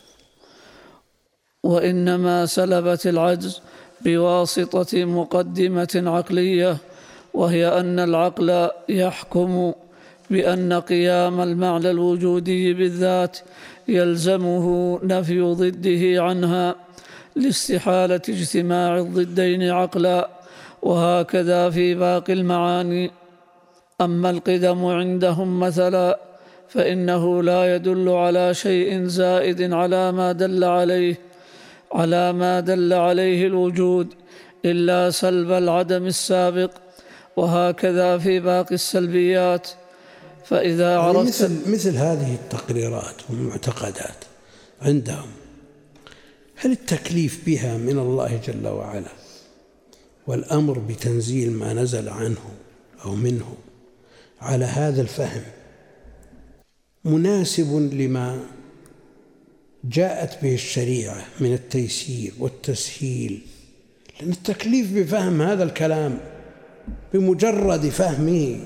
[1.64, 3.62] وإنما سلبت العجز
[4.06, 6.78] بواسطة مقدمة عقلية
[7.34, 9.74] وهي أن العقل يحكم
[10.30, 13.38] بأن قيام المعنى الوجودي بالذات
[13.88, 16.76] يلزمه نفي ضده عنها
[17.36, 20.30] لاستحالة اجتماع الضدين عقلا
[20.82, 23.12] وهكذا في باقي المعاني.
[24.02, 26.20] أما القدم عندهم مثلا
[26.68, 31.31] فإنه لا يدل على شيء زائد على ما دل عليه
[31.94, 34.08] على ما دل عليه الوجود
[34.66, 36.72] إلا سلب العدم السابق
[37.38, 39.68] وهكذا في باقي السلبيات.
[40.46, 44.16] فإذا عرفت مثل, مثل هذه التقريرات والمعتقدات
[44.82, 45.30] عندهم
[46.56, 49.12] هل التكليف بها من الله جل وعلا
[50.28, 52.42] والأمر بتنزيل ما نزل عنه
[53.06, 53.56] أو منه
[54.42, 55.44] على هذا الفهم
[57.06, 58.40] مناسب لما
[59.84, 63.42] جاءت به الشريعة من التيسير والتسهيل
[64.20, 66.18] لأن التكليف بفهم هذا الكلام
[67.14, 68.60] بمجرد فهمه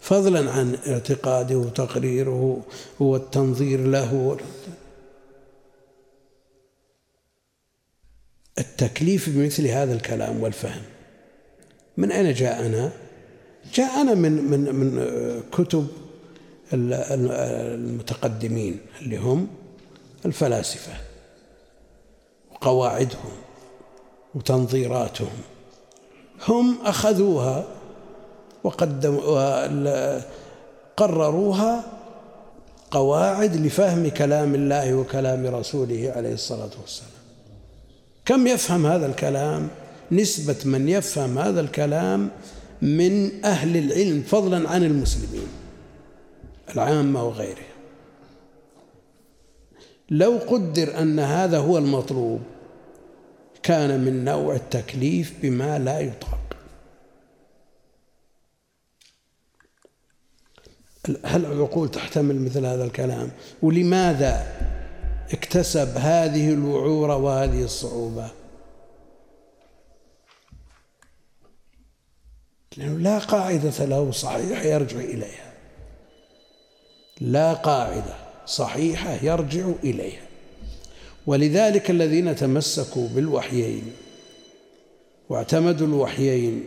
[0.00, 2.62] فضلا عن اعتقاده وتقريره
[3.00, 4.36] والتنظير له
[8.58, 10.82] التكليف بمثل هذا الكلام والفهم
[11.96, 12.92] من أين جاءنا؟
[13.74, 15.10] جاءنا من من من
[15.52, 15.86] كتب
[16.72, 19.48] المتقدمين اللي هم
[20.26, 20.92] الفلاسفة
[22.52, 23.32] وقواعدهم
[24.34, 25.38] وتنظيراتهم.
[26.48, 27.64] هم أخذوها
[28.64, 30.18] وقدموا
[30.96, 31.84] قرروها
[32.90, 37.10] قواعد لفهم كلام الله وكلام رسوله عليه الصلاة والسلام.
[38.24, 39.68] كم يفهم هذا الكلام؟
[40.12, 42.30] نسبة من يفهم هذا الكلام
[42.82, 45.46] من أهل العلم فضلا عن المسلمين.
[46.68, 47.72] العامة وغيرهم
[50.10, 52.40] لو قدر أن هذا هو المطلوب
[53.62, 56.38] كان من نوع التكليف بما لا يطاق.
[61.24, 63.30] هل العقول تحتمل مثل هذا الكلام؟
[63.62, 64.46] ولماذا
[65.32, 68.30] اكتسب هذه الوعور وهذه الصعوبة؟
[72.76, 75.41] لأنه لا قاعدة له صحيح يرجع إليها.
[77.20, 78.14] لا قاعدة
[78.46, 80.22] صحيحة يرجع إليها.
[81.26, 83.92] ولذلك الذين تمسكوا بالوحيين
[85.28, 86.64] واعتمدوا الوحيين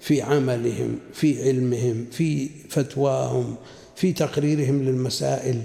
[0.00, 3.56] في عملهم في علمهم في فتواهم
[3.96, 5.62] في تقريرهم للمسائل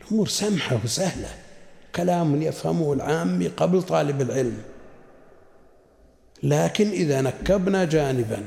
[0.00, 1.28] الأمور سمحة وسهلة.
[1.96, 4.62] كلام يفهمه العامي قبل طالب العلم.
[6.42, 8.46] لكن إذا نكبنا جانبا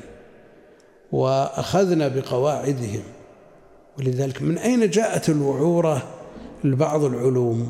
[1.12, 3.04] وأخذنا بقواعدهم
[3.99, 6.15] ولذلك من أين جاءت الوعورة
[6.63, 7.69] لبعض العلوم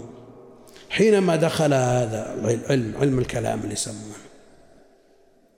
[0.90, 4.16] حينما دخل هذا العلم علم الكلام اللي يسمونه؟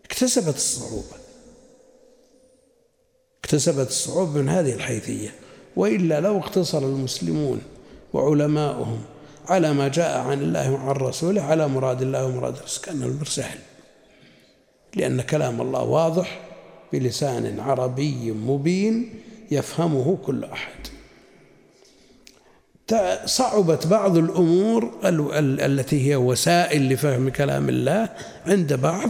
[0.06, 1.18] اكتسبت الصعوبة.
[3.40, 5.30] اكتسبت الصعوبة من هذه الحيثية.
[5.76, 7.62] وإلا لو اقتصر المسلمون
[8.14, 9.02] وعلماؤهم
[9.46, 13.60] على ما جاء عن الله وعن رسوله على مراد الله ومراد رسوله كأن الأمر سهل.
[14.96, 16.42] لأن كلام الله واضح
[16.94, 19.22] بلسان عربي مبين
[19.52, 20.88] يفهمه كل أحد.
[23.26, 28.10] صعبت بعض الأمور التي هي وسائل لفهم كلام الله
[28.46, 29.10] عند بعض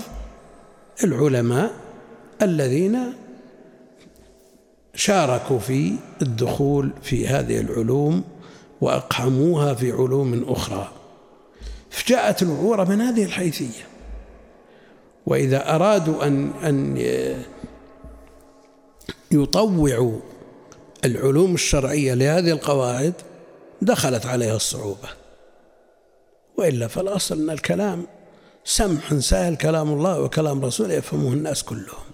[1.04, 1.72] العلماء
[2.42, 3.00] الذين
[4.96, 8.24] شاركوا في الدخول في هذه العلوم
[8.82, 10.92] وأقحموها في علوم أخرى.
[11.90, 13.88] فجاءت الوعورة من هذه الحيثية.
[15.26, 16.98] وإذا أرادوا أن أن
[19.32, 20.20] يطوعوا
[21.06, 23.14] العلوم الشرعية لهذه القواعد
[23.82, 25.10] دخلت عليها الصعوبة.
[26.58, 28.08] وإلا فالأصل أن الكلام.
[28.66, 32.08] سمح سهل كلام الله وكلام رسوله يفهمه الناس كلهم.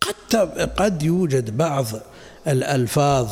[0.00, 0.36] قد
[0.76, 1.86] قد يوجد بعض
[2.46, 3.30] الألفاظ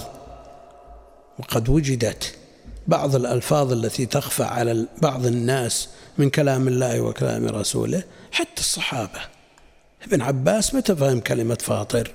[1.39, 2.35] وقد وجدت
[2.87, 8.03] بعض الألفاظ التي تخفى على بعض الناس من كلام الله وكلام رسوله
[8.33, 9.21] حتى الصحابة.
[10.03, 12.11] ابن عباس متى فهم كلمة فاطر؟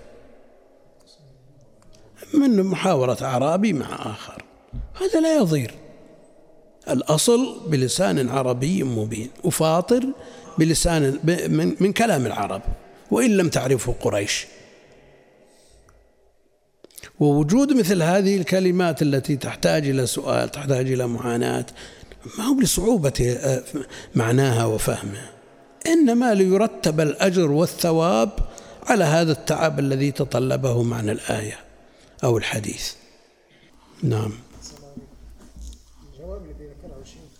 [2.33, 4.43] من محاورة أعرابي مع آخر.
[5.01, 5.73] هذا لا يضير.
[6.89, 10.05] الأصل بلسان عربي مبين وفاطر
[10.57, 12.61] بلسان من, من كلام العرب
[13.11, 14.47] وإن لم تعرفه قريش.
[17.19, 21.65] ووجود مثل هذه الكلمات التي تحتاج إلى سؤال تحتاج إلى معاناة
[22.37, 23.63] ما هو لصعوبة آه،
[24.15, 25.34] معناها وفهمها؟
[25.87, 28.29] إنما ليرتب الأجر والثواب
[28.83, 31.59] على هذا التعب الذي تطلبه معنى الآية
[32.23, 32.93] أو الحديث.
[34.03, 34.31] نعم.
[36.13, 37.31] الجواب الذي ذكره الشيخ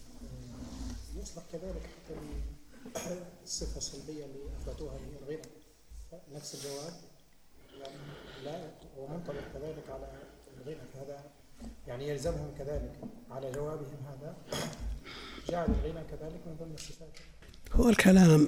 [1.21, 1.89] يصلح كذلك
[2.95, 5.49] حتى الصفة السلبية اللي أثبتوها هي الغنى.
[6.35, 6.93] نفس الجواب؟
[8.43, 8.59] لا
[8.97, 10.07] ومنطبق كذلك على
[10.57, 11.23] الغنى فهذا
[11.87, 12.93] يعني يلزمهم كذلك
[13.31, 14.35] على جوابهم هذا.
[15.49, 17.17] جعل الغنى كذلك من ضمن الصفات.
[17.75, 18.47] هو الكلام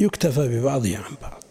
[0.00, 1.42] يكتفى ببعضه عن بعض.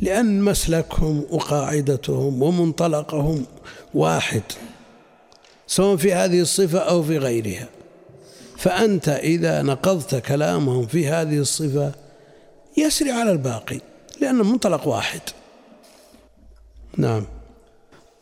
[0.00, 3.46] لأن مسلكهم وقاعدتهم ومنطلقهم
[3.94, 4.42] واحد
[5.66, 7.68] سواء في هذه الصفة أو في غيرها.
[8.56, 11.92] فأنت إذا نقضت كلامهم في هذه الصفة
[12.76, 13.80] يسري على الباقي
[14.20, 15.20] لأن المنطلق واحد.
[16.96, 17.24] نعم.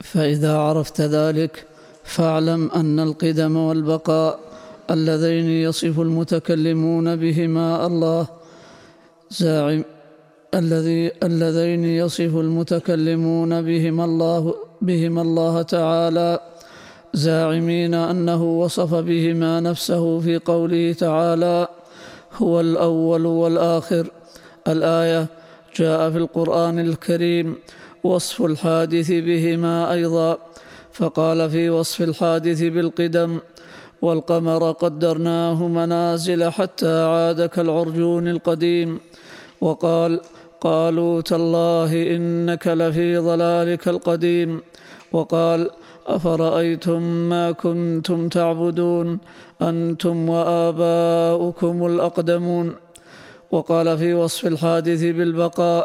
[0.05, 1.66] فإذا عرفت ذلك
[2.05, 4.40] فاعلم أن القدم والبقاء
[4.91, 8.26] اللذين يصف المتكلمون بهما الله.
[9.30, 9.85] زاعم
[10.55, 16.41] الذي اللذين يصف المتكلمون بهما الله بهما الله تعالى.
[17.14, 21.68] زاعمين أنه وصف بهما نفسه في قوله تعالى
[22.37, 24.11] هو الأول والآخر.
[24.68, 25.26] الآية
[25.76, 27.57] جاء في القرآن الكريم
[28.05, 30.39] وصف الحادث بهما أيضا.
[30.93, 33.39] فقال في وصف الحادث بالقدم
[34.05, 39.00] والقمر قدرناه منازل حتى عاد كالعرجون القديم.
[39.61, 40.20] وقال
[40.61, 44.50] قالوا تالله إنك لفي ضلالك القديم.
[45.12, 45.70] وقال
[46.07, 47.02] أفرأيتم
[47.32, 49.09] ما كنتم تعبدون؟
[49.62, 52.66] أنتم وآباؤكم الأقدمون.
[53.50, 55.84] وقال في وصف الحادث بالبقاء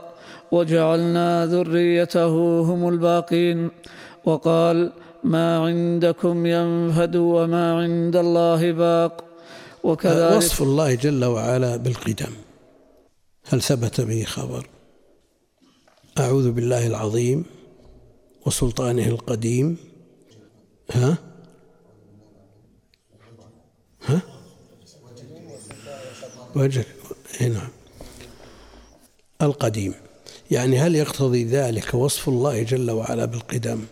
[0.51, 3.59] وجعلنا ذريته هم الباقين.
[4.26, 4.78] وقال
[5.24, 9.26] ما عندكم ينفد وما عند الله باق.
[9.84, 12.34] وكذلك وصف الله جل وعلا بالقدم.
[13.45, 14.67] هل ثبت به خبر؟
[16.20, 17.45] أعوذ بالله العظيم
[18.45, 19.78] وسلطانه القديم.
[20.91, 21.17] ها؟
[24.05, 24.22] ها؟
[26.55, 26.86] وجه
[27.41, 27.70] نعم.
[29.41, 29.93] القديم.
[30.51, 33.86] يعني هل يقتضي ذلك وصف الله جل وعلا بالقدم؟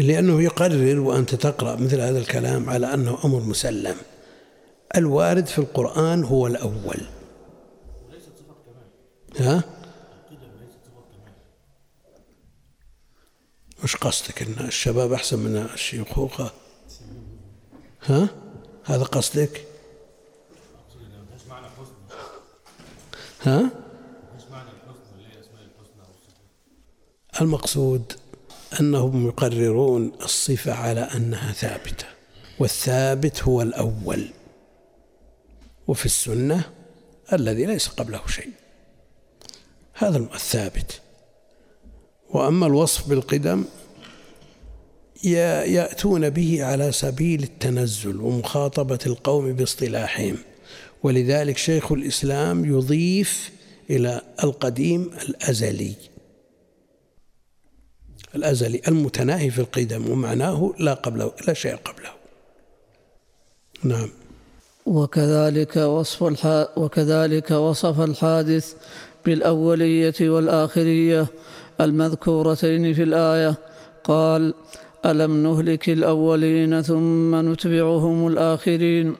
[0.00, 3.96] لأنه يقرر وأنت تقرأ مثل هذا الكلام على أنه أمر مسلم.
[4.96, 7.00] الوارد في القرآن هو الأول.
[9.38, 9.64] ها؟
[13.84, 16.50] وش قصدك؟ إن الشباب أحسن من الشيخوخه
[18.02, 18.28] ها؟
[18.84, 19.64] هذا قصدك؟
[23.42, 23.70] ها؟
[27.40, 28.12] المقصود
[28.80, 32.06] أنهم يقررون الصفة على أنها ثابتة
[32.58, 34.28] والثابت هو الأول.
[35.88, 36.64] وفي السنة
[37.32, 38.50] الذي ليس قبله شيء.
[39.94, 41.00] هذا الثابت.
[42.30, 43.64] وأما الوصف بالقدم
[45.24, 50.38] يأتون به على سبيل التنزل ومخاطبة القوم باصطلاحهم.
[51.02, 53.50] ولذلك شيخ الإسلام يضيف
[53.90, 55.94] إلى القديم الأزلي.
[58.36, 62.10] الأزلي المتناهي في القدم ومعناه لا قبله لا شيء قبله.
[63.84, 64.08] نعم.
[64.86, 66.68] وكذلك وصف الح...
[66.76, 68.74] وكذلك وصف الحادث
[69.24, 71.26] بالأولية والآخرية
[71.80, 73.54] المذكورتين في الآية.
[74.04, 74.54] قال
[75.06, 79.14] ألم نهلك الأولين ثم نتبعهم الآخرين؟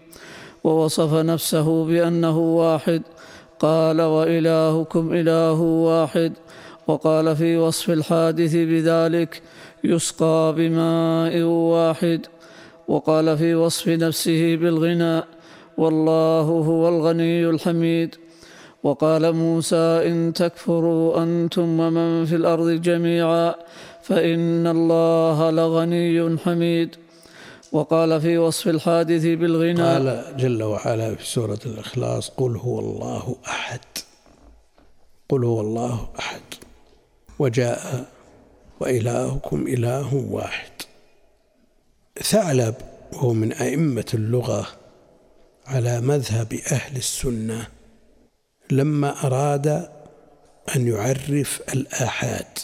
[0.64, 3.02] ووصف نفسه بأنه واحد.
[3.58, 6.32] قال وإلهكم إله واحد.
[6.87, 9.43] وقال في وصف الحادث بذلك
[9.84, 12.26] يسقى بماء واحد.
[12.89, 15.22] وقال في وصف نفسه بالغنى
[15.78, 18.14] والله هو الغني الحميد.
[18.82, 23.55] وقال موسى إن تكفروا أنتم ومن في الأرض جميعا
[24.03, 26.97] فإن الله لغني حميد.
[27.72, 33.80] وقال في وصف الحادث بالغنى قال جل وعلا في سورة الإخلاص قل هو الله أحد.
[35.28, 36.41] قل هو الله أحد.
[37.39, 38.05] وجاء
[38.80, 40.70] وإلهكم إله واحد.
[42.22, 42.74] ثعلب
[43.12, 44.66] وهو من أئمة اللغة
[45.66, 47.68] على مذهب أهل السنة
[48.70, 49.66] لما أراد
[50.76, 52.59] أن يعرف الآحاد.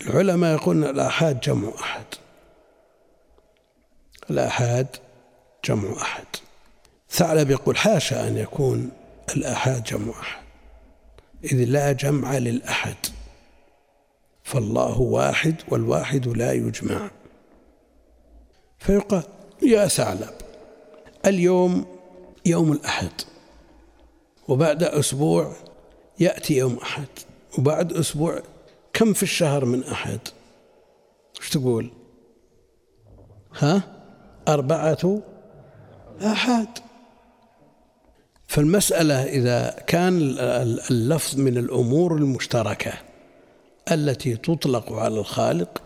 [0.00, 2.04] العلماء يقولون الآحاد جمع أحد.
[4.30, 4.86] الآحاد
[5.64, 6.26] جمع أحد.
[7.10, 8.90] ثعلب يقول حاشا أن يكون
[9.36, 10.43] الآحاد جمع أحد.
[11.44, 12.96] إذ لا جمع للأحد
[14.44, 17.10] فالله واحد والواحد لا يجمع.
[18.78, 19.22] فيقال
[19.62, 20.34] يا ثعلب
[21.26, 21.86] اليوم
[22.46, 23.12] يوم الأحد
[24.48, 25.52] وبعد أسبوع
[26.20, 27.08] يأتي يوم أحد
[27.58, 28.42] وبعد أسبوع
[28.92, 30.20] كم في الشهر من أحد؟
[31.40, 31.90] إيش تقول؟
[33.58, 33.82] ها؟
[34.48, 35.22] أربعة
[36.22, 36.68] أحد.
[38.54, 40.36] فالمسألة إذا كان
[40.90, 42.92] اللفظ من الأمور المشتركة
[43.92, 45.82] التي تطلق على الخالق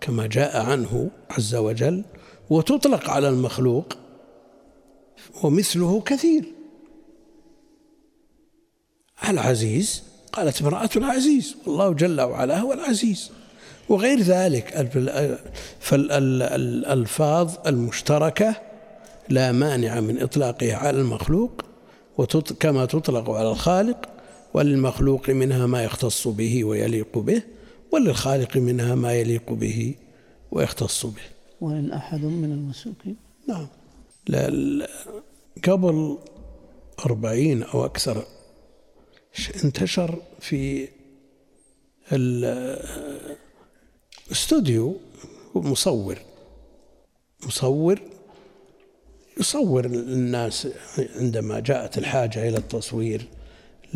[0.00, 2.04] كما جاء عنه عز وجل
[2.50, 3.96] وتطلق على المخلوق
[5.42, 6.44] ومثله كثير.
[9.28, 10.02] العزيز
[10.32, 13.30] قالت امرأة العزيز والله جل وعلا هو العزيز.
[13.88, 14.90] وغير ذلك
[15.80, 18.56] فالألفاظ المشتركة
[19.28, 21.73] لا مانع من إطلاقها على المخلوق.
[22.60, 24.08] كما تطلق على الخالق
[24.54, 27.42] وللمخلوق منها ما يختص به ويليق به
[27.92, 29.94] وللخالق منها ما يليق به
[30.50, 31.22] ويختص به.
[31.60, 33.16] وإن أحد من المسوكين
[33.48, 33.66] نعم.
[34.28, 34.88] لا
[35.64, 36.18] قبل
[37.06, 38.24] أربعين أو أكثر
[39.64, 40.88] انتشر في
[44.30, 44.96] الاستوديو
[45.54, 46.18] مصور.
[47.46, 48.00] مصور
[49.40, 50.68] يصور الناس
[51.16, 53.26] عندما جاءت الحاجة إلى التصوير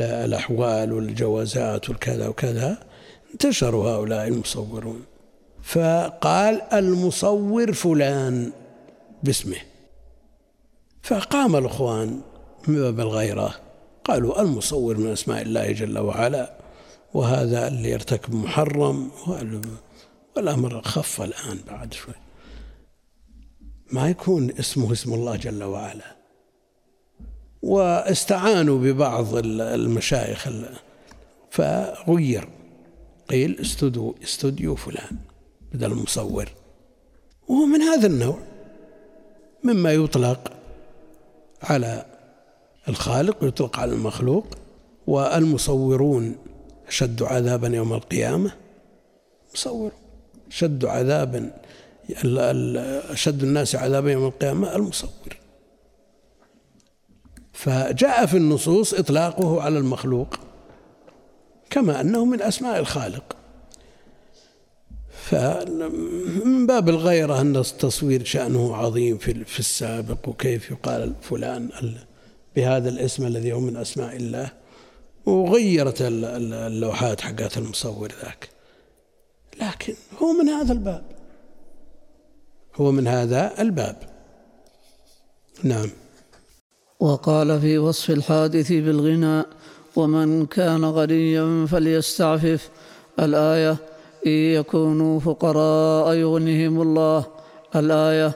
[0.00, 2.78] الأحوال والجوازات والكذا وكذا
[3.32, 5.02] انتشروا هؤلاء المصورون.
[5.62, 8.52] فقال المصور فلان
[9.22, 9.56] باسمه.
[11.02, 12.20] فقام الإخوان
[12.68, 13.54] من باب الغيرة
[14.04, 16.52] قالوا المصور من أسماء الله جل وعلا
[17.14, 19.10] وهذا اللي يرتكب محرم
[20.36, 22.14] والأمر خف الآن بعد شوي.
[23.92, 26.16] ما يكون اسمه اسم الله جل وعلا.
[27.62, 30.48] واستعانوا ببعض المشايخ
[31.50, 32.48] فغير.
[33.28, 35.16] قيل استوديو استوديو فلان
[35.72, 36.48] بدل المصور
[37.48, 38.38] وهو من هذا النوع.
[39.64, 40.52] مما يطلق
[41.62, 42.06] على
[42.88, 44.46] الخالق ويطلق على المخلوق.
[45.06, 46.36] والمصورون
[46.88, 48.52] أشد عذابا يوم القيامة.
[49.54, 49.90] مصور.
[50.48, 51.50] أشد عذابا
[53.12, 55.36] أشد الناس عذابا يوم القيامة المصور.
[57.52, 60.34] فجاء في النصوص إطلاقه على المخلوق
[61.70, 63.36] كما أنه من أسماء الخالق.
[65.30, 71.70] فمن باب الغيرة أن التصوير شأنه عظيم في السابق وكيف يقال فلان
[72.56, 74.52] بهذا الاسم الذي هو من أسماء الله.
[75.26, 78.48] وغيرت اللوحات حقات المصور ذاك.
[79.60, 81.17] لكن هو من هذا الباب.
[82.80, 83.96] هو من هذا الباب.
[85.64, 85.90] نعم.
[87.00, 89.42] وقال في وصف الحادث بالغنى
[89.96, 92.70] ومن كان غنيا فليستعفف.
[93.20, 93.76] الآية
[94.26, 97.26] إن يكونوا فقراء يغنهم الله.
[97.76, 98.32] الآية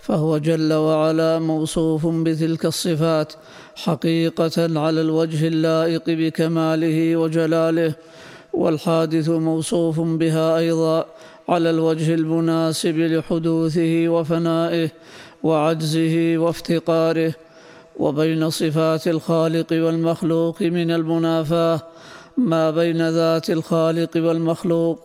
[0.00, 3.32] فهو جل وعلا موصوف بتلك الصفات
[3.74, 7.94] حقيقة على الوجه اللائق بكماله وجلاله.
[8.52, 11.06] والحادث موصوف بها أيضا
[11.48, 14.90] على الوجه المناسب لحدوثه وفنائه
[15.42, 17.34] وعجزه وافتقاره
[17.96, 21.80] وبين صفات الخالق والمخلوق من المنافاة
[22.36, 24.98] ما بين ذات الخالق والمخلوق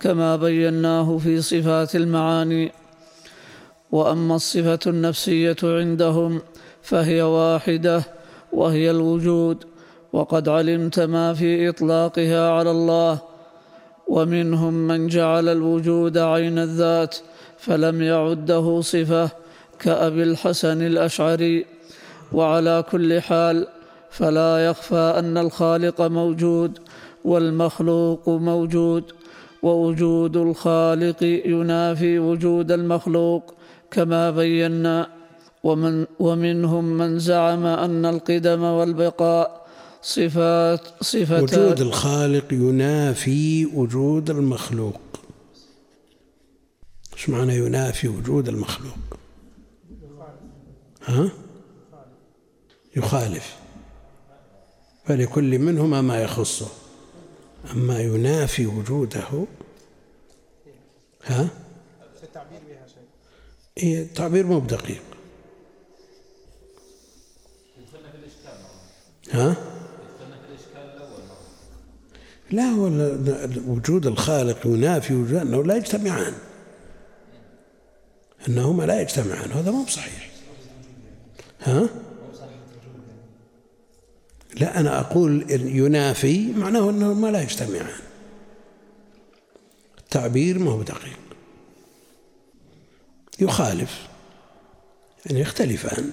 [0.00, 2.72] كما بيناه في صفات المعاني.
[3.92, 6.40] وأما الصفة النفسية عندهم
[6.82, 8.02] فهي واحدة
[8.52, 9.64] وهي الوجود.
[10.12, 13.18] وقد علمت ما في إطلاقها على الله
[14.06, 17.16] ومنهم من جعل الوجود عين الذات
[17.58, 19.30] فلم يعده صفة
[19.78, 21.66] كأبي الحسن الأشعري.
[22.32, 23.66] وعلى كل حال
[24.10, 26.78] فلا يخفى أن الخالق موجود
[27.24, 29.04] والمخلوق موجود
[29.62, 33.54] ووجود الخالق ينافي وجود المخلوق
[33.90, 35.06] كما بينا.
[35.64, 39.65] ومن ومنهم من زعم أن القدم والبقاء
[40.06, 45.00] صفات صفتان وجود الخالق ينافي وجود المخلوق.
[47.12, 48.98] إيش معنى ينافي وجود المخلوق؟
[51.04, 51.30] ها؟
[52.96, 53.56] يخالف.
[55.04, 56.68] فلكل منهما ما يخصه.
[57.72, 59.46] أما ينافي وجوده
[61.24, 61.48] ها؟
[62.22, 62.86] التعبير بها
[63.76, 65.02] شيء التعبير مو بدقيق.
[69.32, 69.75] ها؟
[72.50, 72.84] لا هو
[73.66, 76.32] وجود الخالق ينافي وجود أنه لا يجتمعان.
[78.48, 80.30] أنهما لا يجتمعان هذا مو بصحيح.
[81.62, 81.88] ها؟
[84.60, 88.00] لا أنا أقول ينافي معناه أنهما لا يجتمعان.
[89.98, 91.18] التعبير ما هو دقيق.
[93.40, 94.06] يخالف
[95.26, 96.10] يعني يختلفان.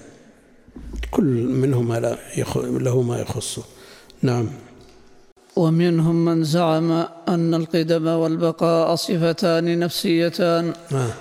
[1.10, 2.18] كل منهما
[2.56, 3.64] له ما يخصه.
[4.22, 4.48] نعم.
[5.56, 6.90] ومنهم من زعم
[7.28, 11.14] أن القدم والبقاء صفتان نفسيتان آه.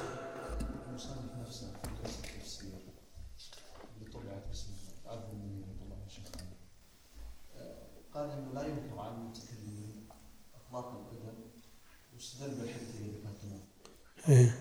[14.29, 14.55] إيه.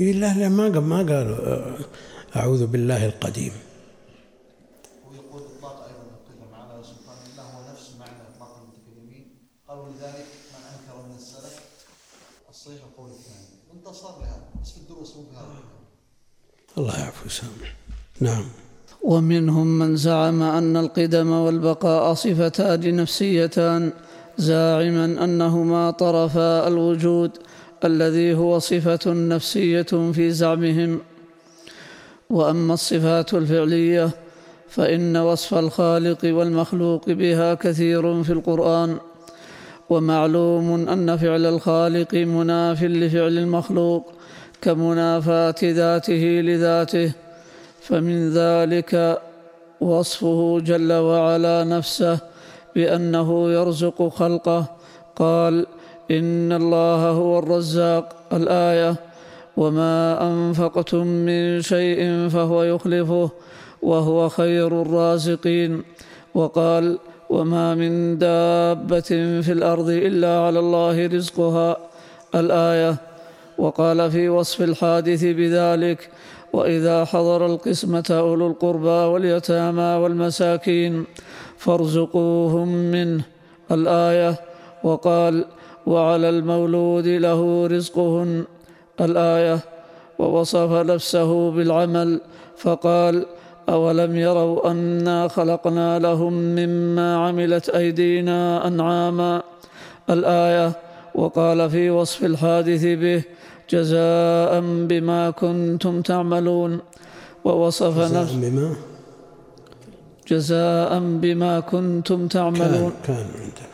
[0.00, 1.78] إيه لا لا ما قال ما قالوا آه،
[2.36, 3.52] أعوذ بالله القديم
[5.06, 9.24] هو يقول اطلاق أيضا القدم على سلطان الله هو نفس معنى اطلاق المتكلمين
[9.68, 11.60] قالوا لذلك من انكر من السلف
[12.50, 15.56] الصحيح القول الثاني وانتصر لهذا بس في الدروس مو بهذا
[16.80, 17.74] الله يعفو ويسامح.
[18.20, 18.44] نعم.
[19.02, 23.92] ومنهم من زعم أن القدم والبقاء صفتان نفسيتان
[24.38, 27.30] زاعما أنهما طرفا الوجود
[27.84, 31.00] الذي هو صفة نفسية في زعمهم.
[32.30, 34.10] وأما الصفات الفعلية
[34.68, 38.96] فإن وصف الخالق والمخلوق بها كثير في القرآن.
[39.90, 44.12] ومعلوم أن فعل الخالق مناف لفعل المخلوق
[44.62, 47.12] كمنافاة ذاته لذاته
[47.80, 49.18] فمن ذلك
[49.80, 52.18] وصفه جل وعلا نفسه
[52.74, 54.64] بأنه يرزق خلقه.
[55.16, 55.66] قال
[56.10, 58.96] إن الله هو الرزاق الآية
[59.56, 63.30] وما أنفقتم من شيء فهو يخلفه
[63.82, 65.82] وهو خير الرازقين.
[66.34, 66.98] وقال
[67.30, 71.76] وما من دابة في الأرض إلا على الله رزقها.
[72.34, 73.09] الآية
[73.60, 76.10] وقال في وصف الحادث بذلك
[76.52, 81.04] وإذا حضر القسمة أولو القربى واليتامى والمساكين
[81.56, 83.24] فارزقوهم منه.
[83.70, 84.34] الآية
[84.84, 85.44] وقال
[85.86, 88.44] وعلى المولود له رزقهن.
[89.00, 89.58] الآية
[90.18, 92.20] ووصف نفسه بالعمل.
[92.56, 93.26] فقال
[93.68, 99.42] أولم يروا أنا خلقنا لهم مما عملت أيدينا أنعاما؟
[100.10, 100.72] الآية
[101.14, 103.22] وقال في وصف الحادث به
[103.70, 104.60] جزاء
[104.90, 106.80] بما كنتم تعملون
[107.44, 108.76] ووصف نفسه بما
[110.28, 112.92] جزاء بما كنتم تعملون.
[113.04, 113.70] كان كان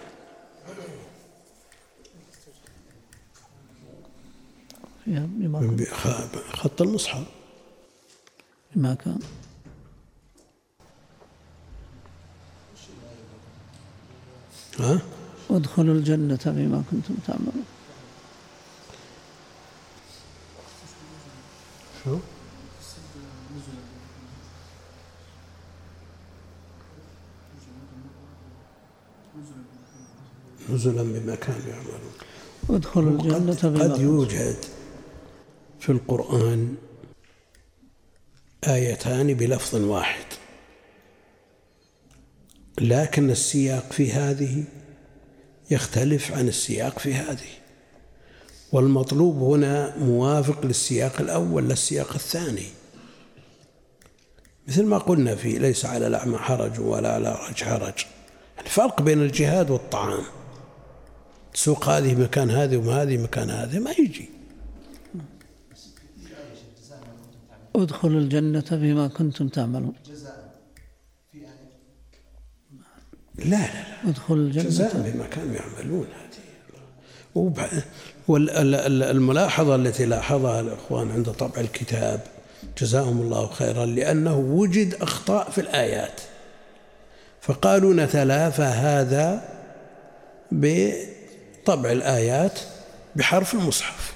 [5.07, 5.87] عندنا بما,
[6.53, 7.25] خط المصحف.
[8.75, 9.19] بما كان
[14.79, 15.01] ها؟
[15.51, 17.65] ادخلوا الجنة بما كنتم تعملون.
[22.07, 22.19] شو؟
[30.71, 32.13] نزلا بما كانوا يعملون
[32.71, 34.57] ادخلوا الجنة قد, بما قد كنتم يوجد
[35.81, 36.75] في القرآن
[38.67, 40.25] آيتان بلفظ واحد.
[42.81, 44.65] لكن السياق في هذه
[45.71, 47.66] يختلف عن السياق في هذه.
[48.73, 52.67] والمطلوب هنا موافق للسياق الأول لا السياق الثاني.
[54.69, 58.05] مثل ما قلنا في ليس على الأعمى حرج ولا على الأعرج حرج.
[58.61, 60.25] الفرق بين الجهاد والطعام.
[61.55, 64.29] سوق هذه مكان هذه وهذه مكان هذه ما يجي.
[67.77, 69.95] ادخلوا الجنة بما كنتم تعملون.
[73.35, 74.09] لا لا لا.
[74.09, 74.65] ادخلوا الجنة.
[74.65, 77.83] جزاء بما كانوا يعملون هذه.
[78.29, 82.21] والملاحظة التي لاحظها الإخوان عند طبع الكتاب
[82.81, 86.21] جزاهم الله خيرا لأنه وجد أخطاء في الآيات.
[87.41, 89.49] فقالوا نتلافى هذا
[90.53, 92.59] بطبع الآيات
[93.17, 94.13] بحرف المصحف.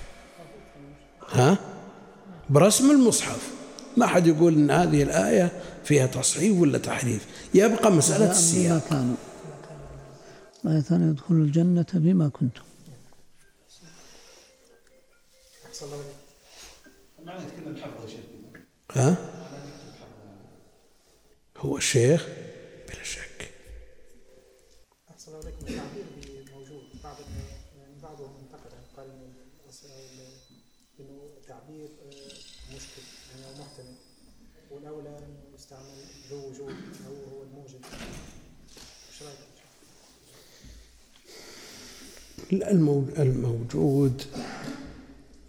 [1.33, 1.59] ها؟
[2.51, 3.51] برسم المصحف.
[3.97, 5.53] ما حد يقول إن هذه الآية
[5.85, 7.27] فيها تصحيف ولا تحريف.
[7.55, 8.89] يبقى مسألة السياق.
[8.91, 9.15] كانوا.
[10.65, 12.63] الآية ثانية يدخلوا الجنة بما كنتم.
[15.81, 16.17] أحسن الله إليك.
[17.27, 17.45] معنى
[18.03, 18.21] يا شيخ
[18.93, 19.17] ها
[21.57, 22.27] هو الشيخ
[22.89, 23.51] بلا شك
[25.11, 26.05] أحسن إليكم التعبير
[26.55, 27.17] موجود بعض
[28.03, 29.11] بعضهم انتقد قال
[31.01, 31.89] إنه التعبير
[32.77, 33.95] مشكل يعني أو محتمل
[34.71, 36.75] والأولى إنه يستعمل ذو وجود
[37.07, 37.81] أو هو الموجب
[39.23, 39.39] رأيك؟
[42.71, 44.23] المو- الموجود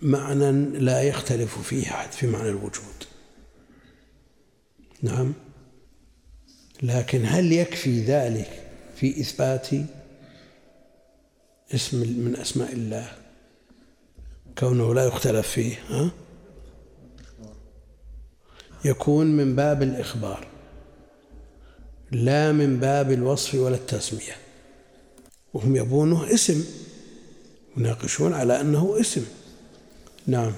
[0.02, 3.04] معنى لا يختلف فيه أحد في معنى الوجود.
[5.02, 5.34] نعم.
[6.84, 9.68] لكن هل يكفي ذلك في إثبات
[11.76, 13.12] اسم من أسماء الله؟
[14.58, 16.12] كونه لا يختلف فيه ها؟
[18.86, 20.48] يكون من باب الإخبار
[22.12, 24.36] لا من باب الوصف ولا التسمية.
[25.54, 26.66] وهم يبونه اسم
[27.78, 29.26] يناقشون على أنه اسم.
[30.32, 30.52] نعم.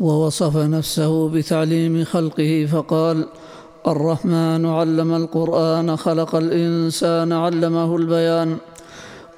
[0.00, 3.26] ووصف نفسه بتعليم خلقه فقال
[3.86, 8.56] الرحمن علم القرآن خلق الإنسان علمه البيان.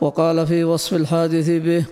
[0.01, 1.85] وقال في وصف الحادث به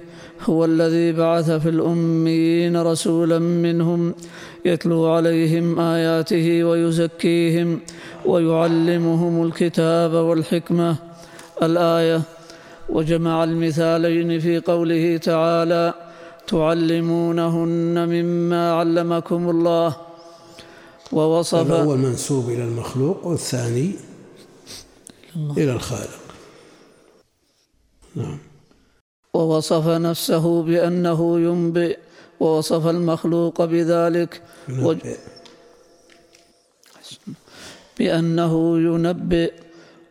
[0.44, 4.14] هو الذي بعث في الأميين رسولا منهم
[4.64, 7.80] يتلو عليهم آياته ويزكيهم
[8.26, 10.96] ويعلمهم الكتاب والحكمة.
[11.62, 12.22] الآية
[12.88, 16.07] وجمع المثالين في قوله تعالى
[16.48, 19.96] تعلمونهن مما علمكم الله.
[21.12, 23.92] ووصف الأول منسوب إلى المخلوق والثاني
[25.36, 26.20] إلى الخالق.
[28.14, 28.38] نعم.
[29.34, 31.98] ووصف نفسه بأنه ينبئ
[32.40, 34.42] ووصف المخلوق بذلك.
[34.68, 35.16] ينبئ.
[37.98, 39.52] بأنه ينبئ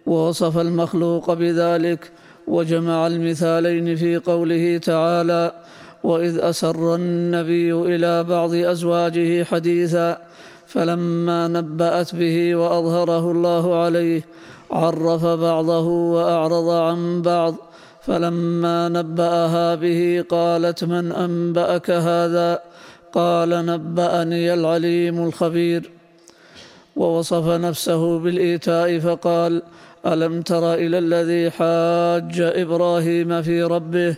[0.06, 2.12] ووصف المخلوق بذلك.
[2.48, 5.67] وجمع المثالين في قوله تعالى
[6.08, 10.18] وإذ أسر النبي إلى بعض أزواجه حديثا
[10.68, 14.22] فلما نبأت به وأظهره الله عليه
[14.72, 17.56] عرف بعضه وأعرض عن بعض
[18.02, 22.60] فلما نبأها به قالت من أنبأك هذا؟
[23.14, 25.92] قال نبأني العليم الخبير.
[26.96, 29.62] ووصف نفسه بالإيتاء فقال
[30.06, 34.16] ألم تر إلى الذي حاج إبراهيم في ربه؟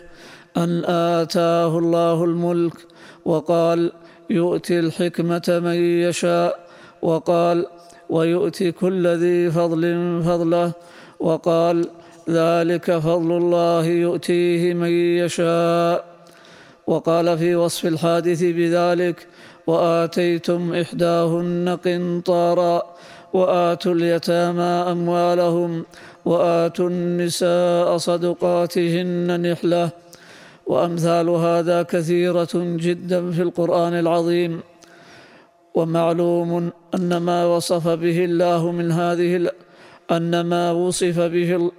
[0.56, 2.74] أن آتاه الله الملك
[3.24, 3.92] وقال
[4.30, 5.74] يؤتي الحكمة من
[6.08, 6.66] يشاء
[7.02, 7.66] وقال
[8.10, 9.82] ويؤتي كل ذي فضل
[10.24, 10.72] فضله
[11.20, 11.88] وقال
[12.30, 16.04] ذلك فضل الله يؤتيه من يشاء
[16.86, 19.26] وقال في وصف الحادث بذلك
[19.66, 22.82] وآتيتم إحداهن قنطارا
[23.32, 25.84] وآتوا اليتامى أموالهم
[26.24, 29.90] وآتوا النساء صدقاتهن نحلة
[30.70, 34.60] وأمثال هذا كثيرة جدا في القرآن العظيم
[35.74, 39.50] ومعلوم أن ما وصف به الله من هذه ال...
[40.10, 41.70] أن ما وصف به.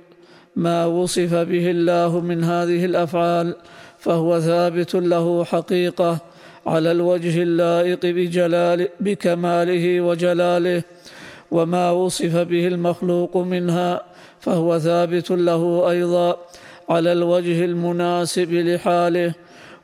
[0.56, 3.56] ما وصف به الله من هذه الأفعال
[4.00, 6.18] فهو ثابت له حقيقة
[6.68, 10.84] على الوجه اللائق بجلال بكماله وجلاله
[11.52, 14.02] وما وصف به المخلوق منها
[14.40, 16.38] فهو ثابت له أيضا
[16.92, 19.34] على الوجه المناسب لحاله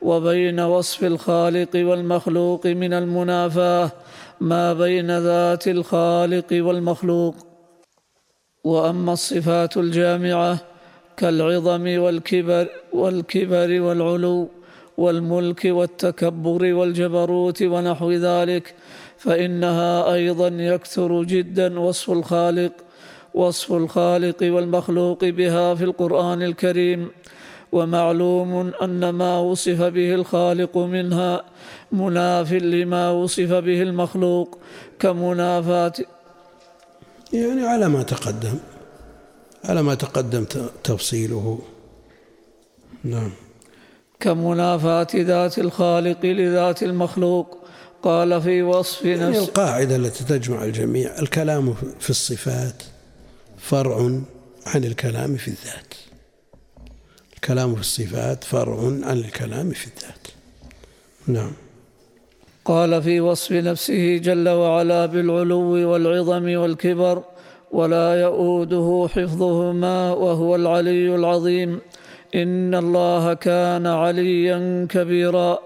[0.01, 3.91] وبين وصف الخالق والمخلوق من المنافاة
[4.41, 7.35] ما بين ذات الخالق والمخلوق.
[8.63, 10.57] وأما الصفات الجامعة
[11.17, 14.49] كالعظم والكبر والكبر والعلو
[14.97, 18.75] والملك والتكبر والجبروت ونحو ذلك
[19.17, 22.71] فإنها أيضا يكثر جدا وصف الخالق
[23.37, 27.01] وصف الخالق والمخلوق بها في القرآن الكريم.
[27.71, 31.43] ومعلوم أن ما وصف به الخالق منها
[31.91, 34.57] مناف لما وصف به المخلوق
[34.99, 35.93] كمنافاه
[37.33, 38.57] يعني على ما تقدم
[39.65, 40.45] على ما تقدم
[40.83, 41.59] تفصيله.
[43.03, 43.31] نعم.
[44.19, 47.57] كمنافاة ذات الخالق لذات المخلوق.
[48.03, 52.83] قال في وصف يعني نفسه القاعدة التي تجمع الجميع الكلام في الصفات.
[53.57, 53.97] فرع
[54.65, 55.93] عن الكلام في الذات.
[57.35, 60.27] الكلام في الصفات فرع عن الكلام في الذات.
[61.27, 61.51] نعم.
[62.65, 67.23] قال في وصف نفسه جل وعلا بالعلو والعظم والكبر
[67.71, 71.79] ولا يؤوده حفظهما وهو العلي العظيم.
[72.35, 75.59] إن الله كان عليا كبيرا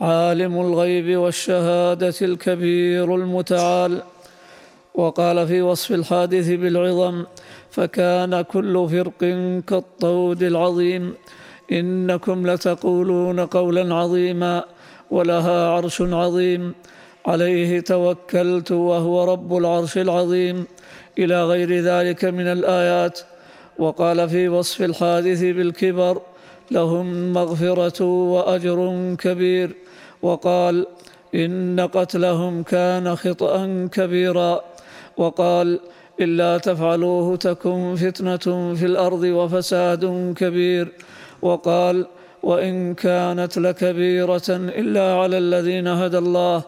[0.00, 4.02] عالم الغيب والشهادة الكبير المتعال.
[4.94, 7.24] وقال في وصف الحادث بالعظم
[7.74, 9.20] فكان كل فرق
[9.66, 11.14] كالطود العظيم.
[11.72, 14.64] إنكم لتقولون قولا عظيما
[15.10, 16.74] ولها عرش عظيم.
[17.26, 20.66] عليه توكلت وهو رب العرش العظيم.
[21.18, 23.20] إلى غير ذلك من الآيات.
[23.78, 26.20] وقال في وصف الحادث بالكبر
[26.70, 28.78] لهم مغفرة وأجر
[29.18, 29.70] كبير.
[30.22, 30.86] وقال
[31.34, 34.60] إن قتلهم كان خطأ كبيرا.
[35.16, 35.80] وقال
[36.20, 40.88] إلا تفعلوه تكن فتنة في الأرض وفساد كبير.
[41.42, 42.06] وقال
[42.42, 46.62] وإن كانت لكبيرة إلا على الذين هدى الله.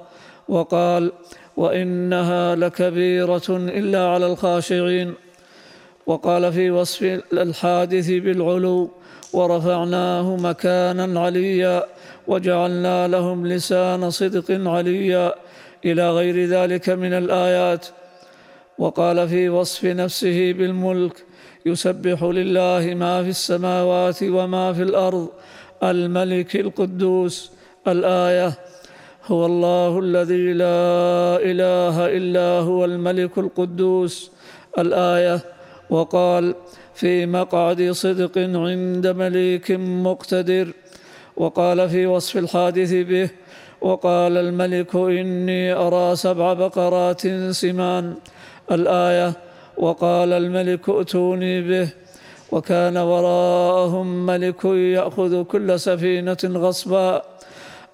[0.49, 1.13] وقال
[1.57, 5.15] وإنها لكبيرة إلا على الخاشعين.
[6.07, 8.91] وقال في وصف الحادث بالعلو
[9.33, 11.85] ورفعناه مكانا عليا
[12.27, 15.35] وجعلنا لهم لسان صدق عليا.
[15.85, 17.87] إلى غير ذلك من الآيات.
[18.79, 21.24] وقال في وصف نفسه بالملك
[21.66, 25.29] يسبح لله ما في السماوات وما في الأرض
[25.83, 27.53] الملك القدوس.
[27.89, 28.53] الآية
[29.27, 34.31] هو الله الذي لا إله إلا هو الملك القدوس.
[34.79, 35.41] الآية
[35.91, 36.55] وقال
[36.95, 39.70] في مقعد صدق عند مليك
[40.09, 40.72] مقتدر.
[41.37, 43.29] وقال في وصف الحادث به
[43.81, 48.14] وقال الملك إني أرى سبع بقرات سمان.
[48.73, 49.33] الآية
[49.77, 51.89] وقال الملك ائتوني به
[52.53, 57.23] وكان وراءهم ملك يأخذ كل سفينة غصبا.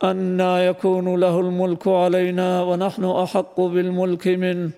[0.05, 4.71] أنى يكون له الملك علينا ونحن أحق بالملك منه.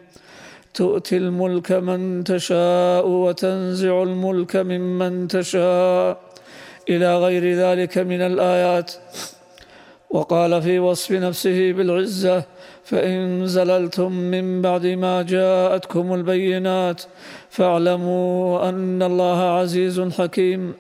[0.75, 6.19] تؤتي الملك من تشاء وتنزع الملك ممن تشاء.
[6.89, 8.93] إلى غير ذلك من الآيات.
[10.11, 12.45] وقال في وصف نفسه بالعزة
[12.85, 17.03] فإن زللتم من بعد ما جاءتكم البينات
[17.51, 20.75] فاعلموا أن الله عزيز حكيم.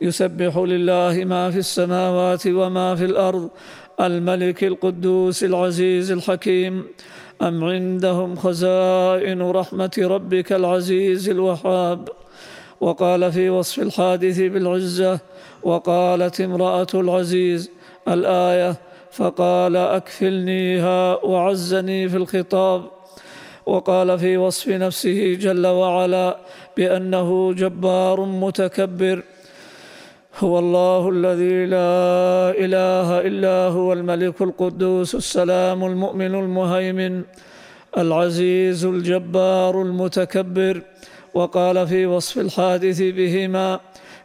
[0.00, 3.50] يسبح لله ما في السماوات وما في الأرض
[4.00, 6.84] الملك القدوس العزيز الحكيم.
[7.42, 12.08] أم عندهم خزائن رحمة ربك العزيز الوهاب؟
[12.80, 15.20] وقال في وصف الحادث بالعزة
[15.62, 17.70] وقالت امرأة العزيز
[18.08, 18.76] الآية
[19.12, 22.82] فقال أكفلنيها وعزني في الخطاب
[23.66, 26.36] وقال في وصف نفسه جل وعلا
[26.76, 29.22] بأنه جبار متكبر
[30.38, 37.22] هو الله الذي لا إله إلا هو الملك القدوس السلام المؤمن المهيمن
[37.98, 40.82] العزيز الجبار المتكبر
[41.34, 43.80] وقال في وصف الحادث بهما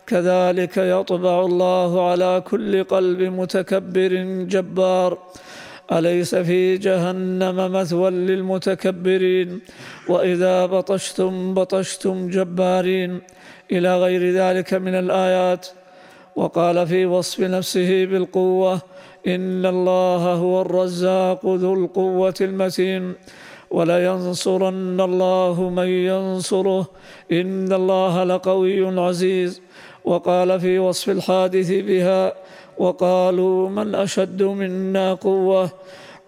[0.07, 4.13] كذلك يطبع الله على كل قلب متكبر
[4.49, 5.17] جبار.
[5.91, 9.61] أليس في جهنم مثوى للمتكبرين؟
[10.09, 13.21] وإذا بطشتم بطشتم جبارين.
[13.71, 15.67] إلى غير ذلك من الآيات.
[16.35, 18.81] وقال في وصف نفسه بالقوة
[19.27, 23.13] إن الله هو الرزاق ذو القوة المتين.
[23.71, 26.87] ولينصرن الله من ينصره
[27.31, 29.66] إن الله لقوي عزيز.
[30.07, 32.33] وقال في وصف الحادث بها
[32.77, 35.69] وقالوا من أشد منا قوة؟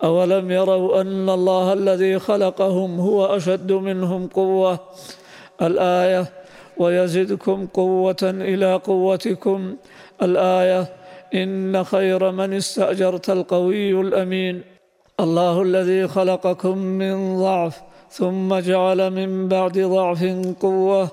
[0.03, 4.79] أولم يروا أن الله الذي خلقهم هو أشد منهم قوة.
[5.61, 6.25] الآية
[6.77, 9.75] ويزدكم قوة إلى قوتكم
[10.21, 10.87] الآية
[11.33, 14.61] إن خير من استأجرت القوي الأمين
[15.19, 20.23] الله الذي خلقكم من ضعف ثم جعل من بعد ضعف
[20.61, 21.07] قوة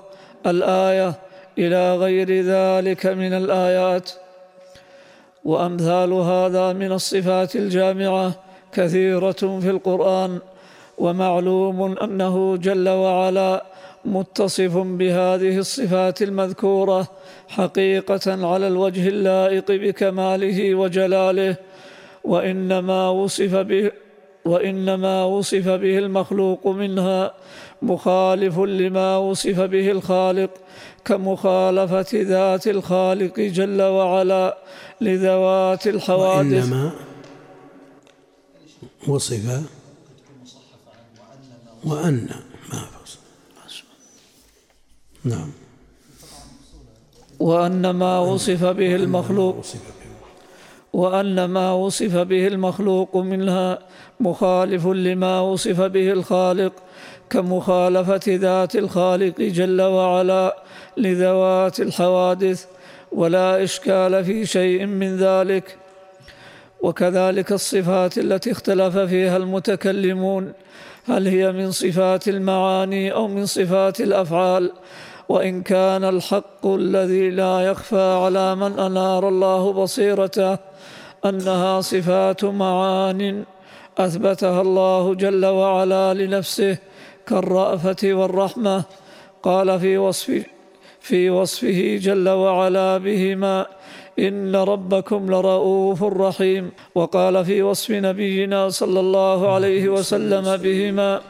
[0.45, 1.26] الآية
[1.57, 4.11] إلى غير ذلك من الآيات.
[5.43, 8.31] وأمثال هذا من الصفات الجامعة
[8.73, 10.39] كثيرة في القرآن
[10.97, 13.65] ومعلوم أنه جل وعلا
[14.05, 17.07] متصف بهذه الصفات المذكورة
[17.47, 21.55] حقيقة على الوجه اللائق بكماله وجلاله.
[22.23, 23.91] وإنما وصف به
[24.45, 27.33] وإنما وصف به المخلوق منها
[27.81, 30.49] مخالف لما وصف به الخالق
[31.07, 34.57] كمخالفه ذات الخالق جل وعلا
[35.01, 36.63] لذوات الحوادث.
[36.63, 36.91] وإنما
[39.07, 39.45] وصف
[41.83, 42.29] وأن
[42.69, 42.81] ما
[45.25, 45.51] نعم.
[47.39, 49.55] وأن ما وصف به المخلوق.
[49.57, 49.96] وصف
[50.97, 53.79] وأن ما وصف به المخلوق منها
[54.19, 56.73] مخالف لما وصف به الخالق
[57.29, 60.55] كمخالفة ذات الخالق جل وعلا
[60.97, 62.65] لذوات الحوادث
[63.11, 65.77] ولا إشكال في شيء من ذلك.
[66.81, 70.53] وكذلك الصفات التي اختلف فيها المتكلمون
[71.07, 74.71] هل هي من صفات المعاني أو من صفات الأفعال؟
[75.29, 80.57] وإن كان الحق الذي لا يخفى على من أنار الله بصيرته
[81.25, 83.43] أنها صفات معان
[83.97, 86.77] أثبتها الله جل وعلا لنفسه
[87.27, 88.83] كالرأفة والرحمة
[89.43, 90.43] قال في وصف
[90.99, 93.65] في وصفه جل وعلا بهما
[94.19, 101.21] إن ربكم لرؤوف رحيم وقال في وصف نبينا صلى الله عليه وسلم بهما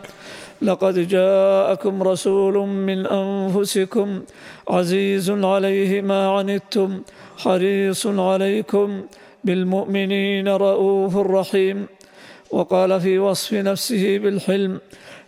[0.62, 4.22] لقد جاءكم رسول من أنفسكم
[4.70, 7.02] عزيز عليه ما عنتم
[7.38, 9.02] حريص عليكم
[9.44, 11.86] بالمؤمنين رؤوف رحيم.
[12.52, 14.80] وقال في وصف نفسه بالحلم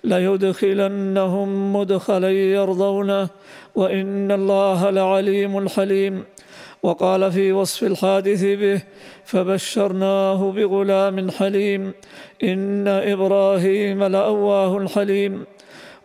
[0.03, 3.27] ليدخلنهم مدخلا يرضونه
[3.75, 6.23] وإن الله لعليم حليم.
[6.83, 8.81] وقال في وصف الحادث به
[9.25, 11.93] فبشرناه بغلام حليم
[12.43, 15.45] إن إبراهيم لأواه حليم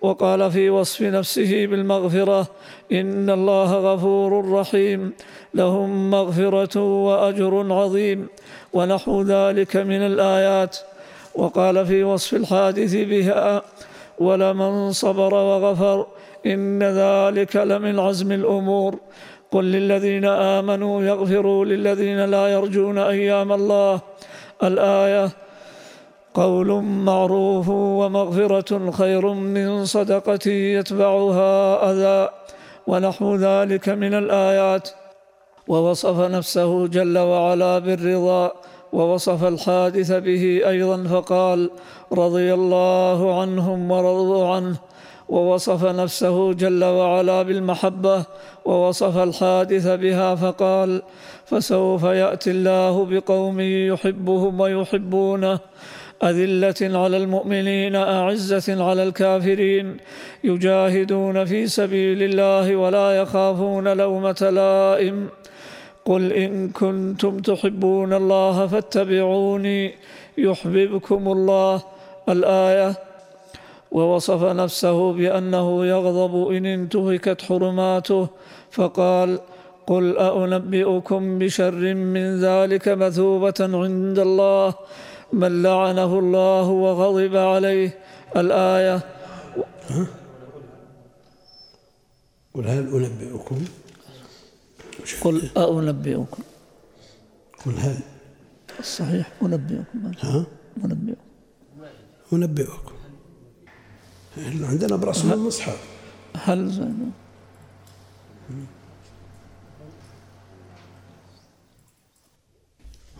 [0.04, 2.46] وقال في وصف نفسه بالمغفرة
[2.92, 5.12] إن الله غفور رحيم
[5.54, 8.28] لهم مغفرة وأجر عظيم
[8.72, 10.76] ونحو ذلك من الآيات.
[11.34, 13.62] وقال في وصف الحادث بها
[14.18, 16.06] ولمن صبر وغفر
[16.46, 18.98] إن ذلك لمن عزم الأمور.
[19.54, 24.00] قل للذين آمنوا يغفروا للذين لا يرجون أيام الله.
[24.62, 25.30] الآية
[26.34, 31.54] قول معروف ومغفرة خير من صدقة يتبعها
[31.90, 32.28] أذى.
[32.86, 34.88] ونحو ذلك من الآيات
[35.68, 38.52] ووصف نفسه جل وعلا بالرضا
[38.92, 41.70] ووصف الحادث به أيضا فقال
[42.12, 44.76] رضي الله عنهم ورضوا عنه.
[45.28, 48.24] ووصف نفسه جل وعلا بالمحبة
[48.64, 51.02] ووصف الحادث بها فقال
[51.46, 55.58] فسوف يأتي الله بقوم يحبهم ويحبونه.
[56.22, 59.96] أذلة على المؤمنين أعزة على الكافرين.
[60.44, 65.28] يجاهدون في سبيل الله ولا يخافون لومة لائم.
[66.04, 69.94] قل إن كنتم تحبون الله فاتبعوني
[70.38, 71.82] يحببكم الله.
[72.28, 73.13] الآية
[73.94, 78.28] ووصف نفسه بأنه يغضب إن انتهكت حرماته
[78.70, 79.38] فقال
[79.86, 84.74] قل أنبئكم بشر من ذلك مثوبة عند الله
[85.32, 87.98] من لعنه الله وغضب عليه.
[88.36, 89.00] الآية.
[92.54, 93.58] قل هل أنبئكم؟
[95.24, 96.42] قل أنبئكم
[97.66, 97.96] قل هل؟
[98.78, 100.12] الصحيح أنبئكم.
[100.20, 100.46] ها؟
[100.84, 101.28] أنبئكم.
[102.32, 102.83] أنبئكم.
[104.38, 105.78] عندنا برسم المصحف.
[106.36, 106.90] هل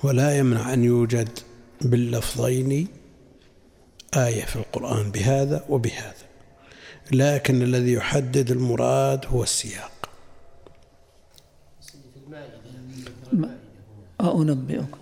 [0.03, 1.39] ولا يمنع أن يوجد
[1.81, 2.89] باللفظين
[4.17, 6.25] آية في القرآن بهذا وبهذا.
[7.13, 10.11] لكن الذي يحدد المراد هو السياق.
[14.21, 14.99] أنبئكم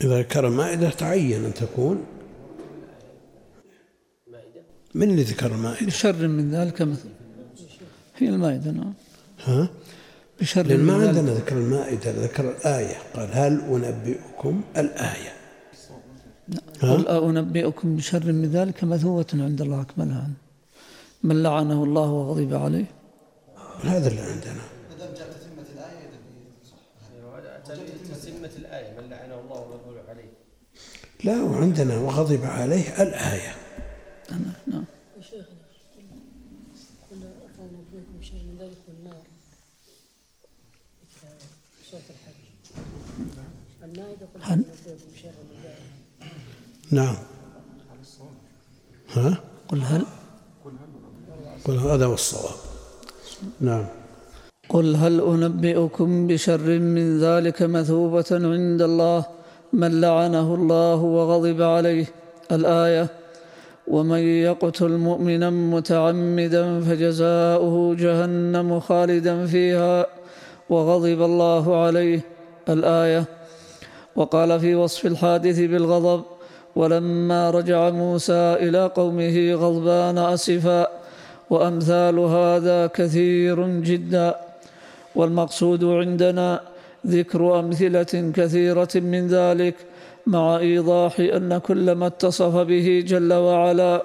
[0.00, 2.06] إذا ذكر المائدة تعين أن تكون.
[4.94, 7.08] من اللي ذكر المائدة؟ بشر من ذلك مثل
[8.18, 8.92] هي المائدة نعم.
[9.44, 9.68] ها؟
[10.40, 11.16] بشر لأن ما من ذلك.
[11.16, 12.96] عندنا ذكر المائدة ذكر الآية.
[13.14, 15.32] قال هل أنبئكم الآية؟
[16.82, 20.34] قل أنبئكم بشر من ذلك مثوبة عند الله أكملها عنه
[21.22, 22.84] من لعنه الله وغضب عليه.
[23.84, 24.62] هذا اللي عندنا.
[28.22, 30.32] تتمة الآية من لعنه الله وغضب عليه.
[31.24, 33.61] لا وعندنا وغضب عليه الآية.
[34.66, 34.84] نعم.
[35.20, 35.42] شيخنا
[37.10, 39.22] قلنا فنبئكم بشر من ذلك والنار
[41.90, 42.42] سورة الحج
[43.84, 46.32] المائدة قلنا هل- نبئكم بشر من ذلك
[46.90, 47.16] نعم.
[49.14, 50.06] ها؟ قل هل؟
[51.64, 52.54] قل هذا هو الصواب.
[53.60, 53.86] نعم.
[54.68, 59.26] قل هل أنبئكم بشر من ذلك مثوبة عند الله
[59.72, 62.06] من لعنه الله وغضب عليه؟
[62.52, 63.08] الآية
[63.92, 70.06] ومن يقتل مؤمنا متعمدا فجزاؤه جهنم خالدا فيها
[70.70, 72.20] وغضب الله عليه.
[72.68, 73.24] الآية
[74.16, 76.22] وقال في وصف الحادث بالغضب
[76.76, 80.82] ولما رجع موسى إلى قومه غضبان أسفا
[81.50, 83.56] وأمثال هذا كثير
[83.90, 84.28] جدا.
[85.14, 86.60] والمقصود عندنا
[87.06, 89.74] ذكر أمثلة كثيرة من ذلك
[90.26, 94.02] مع إيضاح أن كل ما اتصف به جل وعلا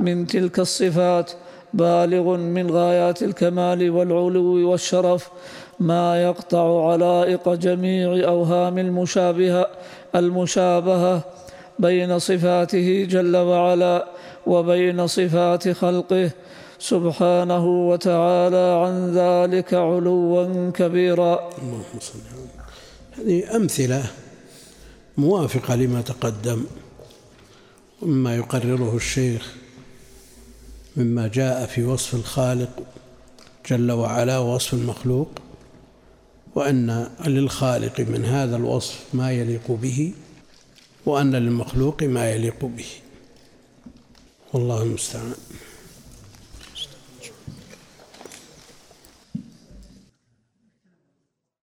[0.00, 1.30] من تلك الصفات
[1.74, 5.30] بالغ من غايات الكمال والعلو والشرف
[5.80, 9.66] ما يقطع علائق جميع أوهام المشابهة
[10.14, 11.22] المشابهة
[11.78, 14.06] بين صفاته جل وعلا
[14.46, 16.30] وبين صفات خلقه
[16.78, 21.50] سبحانه وتعالى عن ذلك علوا كبيرا.
[21.62, 22.18] اللهم صل
[23.18, 24.02] هذه أمثلة
[25.18, 26.64] موافقة لما تقدم
[28.02, 29.54] ومما يقرره الشيخ
[30.96, 32.82] مما جاء في وصف الخالق
[33.70, 35.28] جل وعلا ووصف المخلوق
[36.54, 40.12] وأن للخالق من هذا الوصف ما يليق به
[41.06, 42.86] وأن للمخلوق ما يليق به.
[44.52, 45.34] والله المستعان.